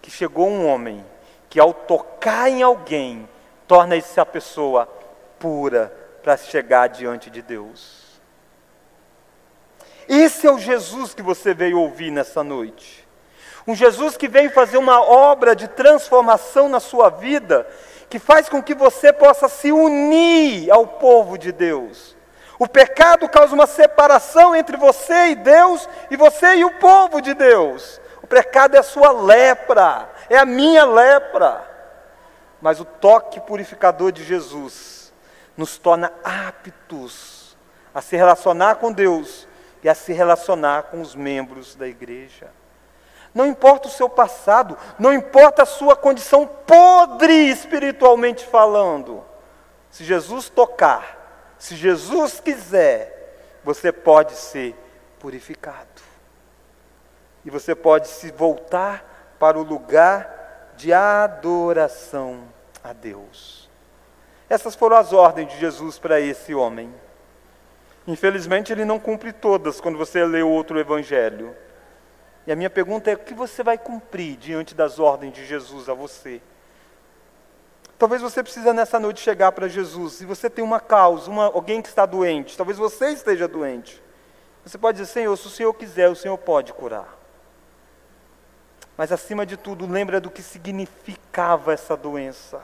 que 0.00 0.10
chegou 0.10 0.48
um 0.48 0.66
homem 0.66 1.04
que, 1.50 1.60
ao 1.60 1.74
tocar 1.74 2.48
em 2.48 2.62
alguém, 2.62 3.28
torna 3.68 3.94
essa 3.94 4.24
pessoa 4.24 4.86
pura 5.38 5.92
para 6.22 6.36
chegar 6.36 6.88
diante 6.88 7.28
de 7.28 7.42
Deus. 7.42 8.04
Esse 10.08 10.46
é 10.46 10.50
o 10.50 10.58
Jesus 10.58 11.14
que 11.14 11.22
você 11.22 11.52
veio 11.52 11.78
ouvir 11.78 12.10
nessa 12.10 12.42
noite. 12.42 13.03
Um 13.66 13.74
Jesus 13.74 14.16
que 14.16 14.28
veio 14.28 14.50
fazer 14.50 14.76
uma 14.76 15.00
obra 15.00 15.56
de 15.56 15.68
transformação 15.68 16.68
na 16.68 16.80
sua 16.80 17.08
vida, 17.08 17.66
que 18.10 18.18
faz 18.18 18.48
com 18.48 18.62
que 18.62 18.74
você 18.74 19.12
possa 19.12 19.48
se 19.48 19.72
unir 19.72 20.70
ao 20.70 20.86
povo 20.86 21.38
de 21.38 21.50
Deus. 21.50 22.14
O 22.58 22.68
pecado 22.68 23.28
causa 23.28 23.54
uma 23.54 23.66
separação 23.66 24.54
entre 24.54 24.76
você 24.76 25.30
e 25.30 25.34
Deus 25.34 25.88
e 26.10 26.16
você 26.16 26.56
e 26.56 26.64
o 26.64 26.78
povo 26.78 27.20
de 27.20 27.34
Deus. 27.34 28.00
O 28.22 28.26
pecado 28.26 28.76
é 28.76 28.78
a 28.78 28.82
sua 28.82 29.10
lepra, 29.10 30.08
é 30.28 30.36
a 30.36 30.44
minha 30.44 30.84
lepra. 30.84 31.64
Mas 32.60 32.80
o 32.80 32.84
toque 32.84 33.40
purificador 33.40 34.12
de 34.12 34.22
Jesus 34.22 35.12
nos 35.56 35.78
torna 35.78 36.12
aptos 36.22 37.56
a 37.94 38.00
se 38.00 38.16
relacionar 38.16 38.76
com 38.76 38.92
Deus 38.92 39.46
e 39.82 39.88
a 39.88 39.94
se 39.94 40.12
relacionar 40.12 40.84
com 40.84 41.00
os 41.00 41.14
membros 41.14 41.74
da 41.74 41.86
igreja. 41.86 42.48
Não 43.34 43.46
importa 43.46 43.88
o 43.88 43.90
seu 43.90 44.08
passado, 44.08 44.78
não 44.98 45.12
importa 45.12 45.64
a 45.64 45.66
sua 45.66 45.96
condição 45.96 46.46
podre 46.46 47.32
espiritualmente 47.50 48.46
falando. 48.46 49.24
Se 49.90 50.04
Jesus 50.04 50.48
tocar, 50.48 51.54
se 51.58 51.74
Jesus 51.74 52.38
quiser, 52.38 53.60
você 53.64 53.90
pode 53.90 54.34
ser 54.34 54.76
purificado 55.18 56.02
e 57.44 57.50
você 57.50 57.74
pode 57.74 58.08
se 58.08 58.30
voltar 58.30 59.36
para 59.38 59.58
o 59.58 59.62
lugar 59.62 60.72
de 60.76 60.92
adoração 60.92 62.44
a 62.82 62.92
Deus. 62.92 63.68
Essas 64.48 64.74
foram 64.74 64.96
as 64.96 65.12
ordens 65.12 65.50
de 65.52 65.58
Jesus 65.58 65.98
para 65.98 66.20
esse 66.20 66.54
homem. 66.54 66.94
Infelizmente, 68.06 68.72
ele 68.72 68.84
não 68.84 68.98
cumpre 68.98 69.32
todas 69.32 69.80
quando 69.80 69.98
você 69.98 70.24
lê 70.24 70.42
o 70.42 70.48
outro 70.48 70.78
evangelho. 70.78 71.56
E 72.46 72.52
a 72.52 72.56
minha 72.56 72.70
pergunta 72.70 73.10
é: 73.10 73.14
o 73.14 73.18
que 73.18 73.34
você 73.34 73.62
vai 73.62 73.78
cumprir 73.78 74.36
diante 74.36 74.74
das 74.74 74.98
ordens 74.98 75.32
de 75.32 75.44
Jesus 75.46 75.88
a 75.88 75.94
você? 75.94 76.40
Talvez 77.98 78.20
você 78.20 78.42
precise 78.42 78.70
nessa 78.72 78.98
noite 78.98 79.20
chegar 79.20 79.52
para 79.52 79.68
Jesus. 79.68 80.14
Se 80.14 80.26
você 80.26 80.50
tem 80.50 80.64
uma 80.64 80.80
causa, 80.80 81.30
uma, 81.30 81.46
alguém 81.46 81.80
que 81.80 81.88
está 81.88 82.04
doente, 82.04 82.56
talvez 82.56 82.76
você 82.76 83.10
esteja 83.10 83.46
doente. 83.46 84.02
Você 84.64 84.76
pode 84.76 84.98
dizer, 84.98 85.12
Senhor, 85.12 85.36
se 85.36 85.46
o 85.46 85.50
Senhor 85.50 85.72
quiser, 85.74 86.08
o 86.08 86.16
Senhor 86.16 86.36
pode 86.38 86.72
curar. 86.72 87.18
Mas 88.96 89.12
acima 89.12 89.44
de 89.44 89.56
tudo, 89.56 89.86
lembra 89.86 90.20
do 90.20 90.30
que 90.30 90.42
significava 90.42 91.72
essa 91.72 91.96
doença. 91.96 92.60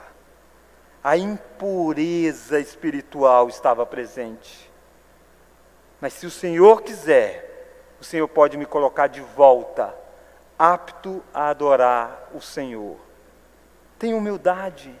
A 1.03 1.17
impureza 1.17 2.59
espiritual 2.59 3.49
estava 3.49 3.85
presente. 3.85 4.71
Mas 5.99 6.13
se 6.13 6.25
o 6.25 6.31
Senhor 6.31 6.81
quiser, 6.81 7.50
o 8.01 8.03
Senhor 8.03 8.27
pode 8.27 8.57
me 8.57 8.65
colocar 8.65 9.05
de 9.05 9.21
volta, 9.21 9.95
apto 10.57 11.23
a 11.31 11.49
adorar 11.49 12.29
o 12.33 12.41
Senhor. 12.41 12.97
Tenha 13.99 14.17
humildade. 14.17 14.91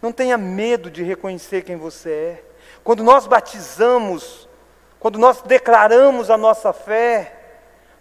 Não 0.00 0.10
tenha 0.10 0.38
medo 0.38 0.90
de 0.90 1.02
reconhecer 1.02 1.62
quem 1.62 1.76
você 1.76 2.10
é. 2.10 2.44
Quando 2.82 3.04
nós 3.04 3.26
batizamos, 3.26 4.48
quando 4.98 5.18
nós 5.18 5.42
declaramos 5.42 6.30
a 6.30 6.38
nossa 6.38 6.72
fé, 6.72 7.36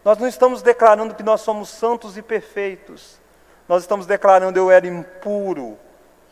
nós 0.05 0.17
não 0.17 0.29
estamos 0.29 0.61
declarando 0.61 1.13
que 1.13 1.21
nós 1.21 1.41
somos 1.41 1.67
santos 1.67 2.15
e 2.15 2.21
perfeitos. 2.21 3.19
Nós 3.67 3.83
estamos 3.83 4.05
declarando 4.05 4.57
eu 4.57 4.71
era 4.71 4.87
impuro 4.87 5.77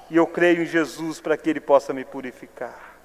e 0.10 0.16
eu 0.16 0.26
creio 0.26 0.64
em 0.64 0.66
Jesus 0.66 1.20
para 1.20 1.36
que 1.36 1.50
ele 1.50 1.60
possa 1.60 1.92
me 1.92 2.06
purificar. 2.06 2.96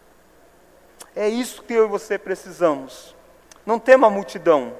É 1.17 1.29
isso 1.29 1.65
que 1.65 1.75
eu 1.75 1.87
e 1.87 1.89
você 1.89 2.17
precisamos. 2.17 3.16
Não 3.67 3.81
temos 3.81 4.07
a 4.07 4.11
multidão, 4.11 4.73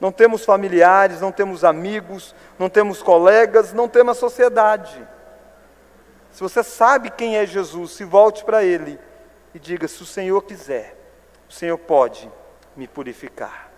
não 0.00 0.10
temos 0.10 0.44
familiares, 0.44 1.20
não 1.20 1.30
temos 1.30 1.62
amigos, 1.62 2.34
não 2.58 2.70
temos 2.70 3.02
colegas, 3.02 3.72
não 3.72 3.86
temos 3.86 4.16
a 4.16 4.20
sociedade. 4.20 5.06
Se 6.32 6.42
você 6.42 6.64
sabe 6.64 7.10
quem 7.10 7.36
é 7.36 7.46
Jesus, 7.46 7.92
se 7.92 8.02
volte 8.02 8.42
para 8.44 8.64
Ele 8.64 8.98
e 9.54 9.58
diga: 9.58 9.86
se 9.86 10.02
o 10.02 10.06
Senhor 10.06 10.42
quiser, 10.42 10.96
o 11.48 11.52
Senhor 11.52 11.78
pode 11.78 12.28
me 12.74 12.88
purificar. 12.88 13.70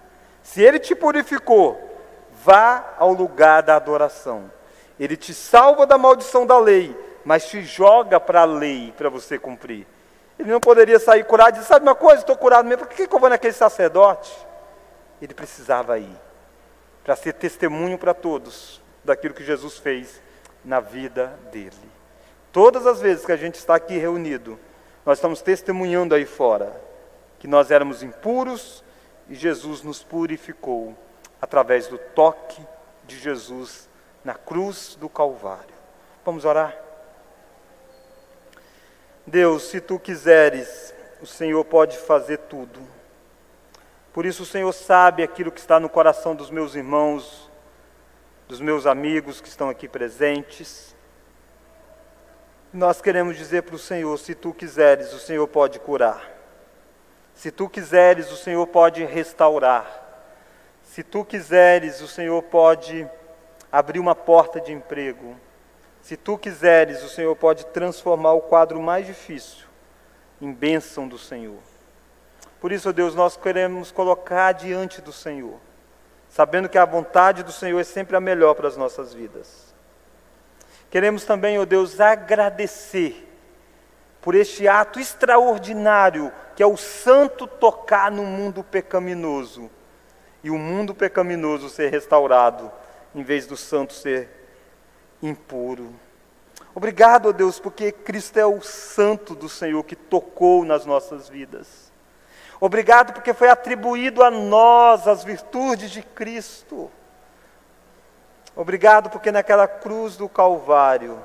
Se 0.43 0.63
Ele 0.63 0.79
te 0.79 0.95
purificou, 0.95 2.01
vá 2.45 2.95
ao 2.99 3.13
lugar 3.13 3.63
da 3.63 3.77
adoração. 3.77 4.51
Ele 4.99 5.17
te 5.17 5.35
salva 5.35 5.87
da 5.87 5.99
maldição 5.99 6.47
da 6.47 6.59
lei, 6.59 6.97
mas 7.25 7.47
te 7.47 7.63
joga 7.63 8.19
para 8.19 8.43
a 8.43 8.47
lei 8.47 8.95
para 8.97 9.11
você 9.11 9.39
cumprir. 9.39 9.87
Ele 10.39 10.51
não 10.51 10.61
poderia 10.61 10.99
sair 10.99 11.25
curado 11.25 11.51
e 11.51 11.53
dizer, 11.55 11.67
sabe 11.67 11.85
uma 11.85 11.95
coisa, 11.95 12.21
estou 12.21 12.37
curado 12.37 12.67
mesmo, 12.67 12.85
por 12.85 12.95
que, 12.95 13.07
que 13.07 13.15
eu 13.15 13.19
vou 13.19 13.29
naquele 13.29 13.53
sacerdote? 13.53 14.37
Ele 15.21 15.33
precisava 15.33 15.99
ir, 15.99 16.17
para 17.03 17.17
ser 17.17 17.33
testemunho 17.33 17.97
para 17.97 18.13
todos 18.13 18.83
daquilo 19.05 19.35
que 19.35 19.45
Jesus 19.45 19.79
fez 19.79 20.21
na 20.65 20.81
vida 20.81 21.39
dele. 21.51 21.73
Todas 22.53 22.87
as 22.87 23.01
vezes 23.01 23.25
que 23.25 23.33
a 23.33 23.37
gente 23.37 23.55
está 23.55 23.75
aqui 23.77 23.97
reunido, 23.97 24.59
nós 25.05 25.19
estamos 25.19 25.41
testemunhando 25.41 26.15
aí 26.15 26.27
fora 26.27 26.81
que 27.39 27.47
nós 27.47 27.71
éramos 27.71 28.03
impuros, 28.03 28.83
e 29.29 29.35
Jesus 29.35 29.83
nos 29.83 30.03
purificou 30.03 30.97
através 31.41 31.87
do 31.87 31.99
toque 31.99 32.61
de 33.05 33.19
Jesus 33.19 33.89
na 34.25 34.35
cruz 34.35 34.97
do 34.99 35.09
Calvário. 35.09 35.75
Vamos 36.25 36.45
orar? 36.45 36.86
Deus, 39.27 39.65
se 39.65 39.81
tu 39.81 39.99
quiseres, 39.99 40.95
o 41.21 41.27
Senhor 41.27 41.65
pode 41.65 41.99
fazer 41.99 42.39
tudo. 42.39 42.81
Por 44.13 44.25
isso 44.25 44.45
o 44.45 44.47
Senhor 44.47 44.73
sabe 44.73 45.23
aquilo 45.23 45.51
que 45.51 45.59
está 45.59 45.81
no 45.81 45.89
coração 45.89 46.35
dos 46.35 46.51
meus 46.51 46.75
irmãos, 46.75 47.51
dos 48.47 48.61
meus 48.61 48.87
amigos 48.87 49.41
que 49.41 49.49
estão 49.49 49.69
aqui 49.69 49.89
presentes. 49.89 50.95
Nós 52.73 53.01
queremos 53.01 53.37
dizer 53.37 53.63
para 53.63 53.75
o 53.75 53.79
Senhor: 53.79 54.17
se 54.19 54.35
tu 54.35 54.55
quiseres, 54.55 55.13
o 55.13 55.19
Senhor 55.19 55.47
pode 55.49 55.81
curar. 55.81 56.33
Se 57.35 57.51
tu 57.51 57.69
quiseres, 57.69 58.31
o 58.31 58.37
Senhor 58.37 58.67
pode 58.69 59.05
restaurar. 59.05 60.05
Se 60.83 61.03
tu 61.03 61.25
quiseres, 61.25 62.01
o 62.01 62.09
Senhor 62.09 62.41
pode 62.45 63.07
abrir 63.71 63.99
uma 63.99 64.15
porta 64.15 64.61
de 64.61 64.73
emprego. 64.73 65.37
Se 66.07 66.17
tu 66.17 66.39
quiseres, 66.39 67.03
o 67.03 67.09
Senhor 67.09 67.35
pode 67.35 67.67
transformar 67.67 68.33
o 68.33 68.41
quadro 68.41 68.81
mais 68.81 69.05
difícil 69.05 69.67
em 70.41 70.53
bênção 70.53 71.09
do 71.09 71.19
Senhor. 71.19 71.59
Por 72.61 72.71
isso, 72.71 72.93
Deus, 72.93 73.13
nós 73.17 73.37
queremos 73.37 73.91
colocar 73.91 74.53
diante 74.53 75.03
do 75.03 75.13
Senhor, 75.13 75.59
sabendo 76.29 76.69
que 76.69 76.79
a 76.79 76.85
vontade 76.85 77.43
do 77.43 77.51
Senhor 77.51 77.81
é 77.81 77.83
sempre 77.83 78.15
a 78.15 78.21
melhor 78.21 78.55
para 78.55 78.69
as 78.69 78.77
nossas 78.77 79.13
vidas. 79.13 79.75
Queremos 80.93 81.25
também, 81.25 81.59
ó 81.59 81.65
Deus, 81.65 81.99
agradecer 81.99 83.29
por 84.21 84.37
este 84.37 84.69
ato 84.69 85.01
extraordinário 85.01 86.33
que 86.55 86.63
é 86.63 86.67
o 86.69 86.77
santo 86.77 87.49
tocar 87.49 88.13
no 88.13 88.23
mundo 88.23 88.63
pecaminoso 88.63 89.69
e 90.45 90.53
o 90.53 90.57
mundo 90.57 90.95
pecaminoso 90.95 91.69
ser 91.69 91.91
restaurado, 91.91 92.71
em 93.13 93.25
vez 93.25 93.45
do 93.45 93.57
santo 93.57 93.93
ser 93.93 94.36
impuro. 95.23 95.95
Obrigado, 96.75 97.31
ó 97.31 97.33
Deus, 97.33 97.59
porque 97.59 97.91
Cristo 97.91 98.39
é 98.39 98.45
o 98.45 98.61
santo 98.61 99.35
do 99.35 99.49
Senhor 99.49 99.83
que 99.83 99.97
tocou 99.97 100.65
nas 100.65 100.85
nossas 100.85 101.29
vidas. 101.29 101.91
Obrigado 102.61 103.13
porque 103.13 103.35
foi 103.35 103.49
atribuído 103.49 104.23
a 104.23 104.31
nós 104.31 105.07
as 105.09 105.25
virtudes 105.25 105.91
de 105.91 106.03
Cristo. 106.03 106.91
Obrigado 108.55 109.11
porque 109.11 109.31
naquela 109.31 109.69
cruz 109.69 110.17
do 110.17 110.29
Calvário 110.29 111.19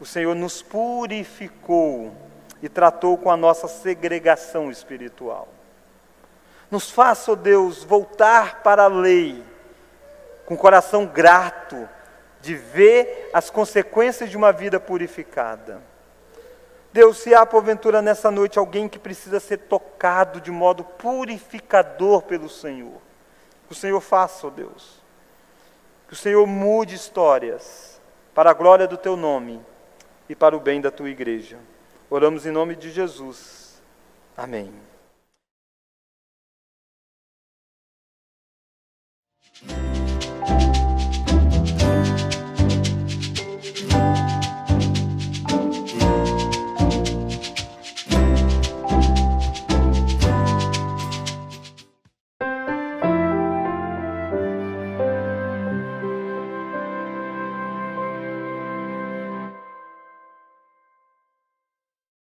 o 0.00 0.04
Senhor 0.04 0.34
nos 0.34 0.62
purificou 0.62 2.14
e 2.62 2.68
tratou 2.68 3.16
com 3.16 3.30
a 3.30 3.36
nossa 3.36 3.68
segregação 3.68 4.70
espiritual. 4.70 5.48
Nos 6.70 6.90
faça, 6.90 7.32
ó 7.32 7.34
Deus, 7.34 7.84
voltar 7.84 8.62
para 8.62 8.84
a 8.84 8.88
lei 8.88 9.42
com 10.46 10.56
coração 10.56 11.06
grato 11.06 11.88
de 12.44 12.54
ver 12.54 13.30
as 13.32 13.48
consequências 13.48 14.28
de 14.28 14.36
uma 14.36 14.52
vida 14.52 14.78
purificada. 14.78 15.82
Deus, 16.92 17.16
se 17.18 17.34
há 17.34 17.44
porventura 17.46 18.02
nessa 18.02 18.30
noite 18.30 18.58
alguém 18.58 18.86
que 18.86 18.98
precisa 18.98 19.40
ser 19.40 19.56
tocado 19.56 20.40
de 20.42 20.50
modo 20.50 20.84
purificador 20.84 22.22
pelo 22.22 22.48
Senhor, 22.48 23.00
que 23.66 23.72
o 23.72 23.74
Senhor 23.74 24.00
faça, 24.00 24.46
ó 24.46 24.50
Deus. 24.50 25.02
Que 26.06 26.12
o 26.12 26.16
Senhor 26.16 26.46
mude 26.46 26.94
histórias 26.94 27.98
para 28.34 28.50
a 28.50 28.54
glória 28.54 28.86
do 28.86 28.98
teu 28.98 29.16
nome 29.16 29.60
e 30.28 30.36
para 30.36 30.54
o 30.54 30.60
bem 30.60 30.82
da 30.82 30.90
tua 30.90 31.08
igreja. 31.08 31.58
Oramos 32.10 32.44
em 32.44 32.50
nome 32.50 32.76
de 32.76 32.90
Jesus. 32.90 33.82
Amém. 34.36 34.70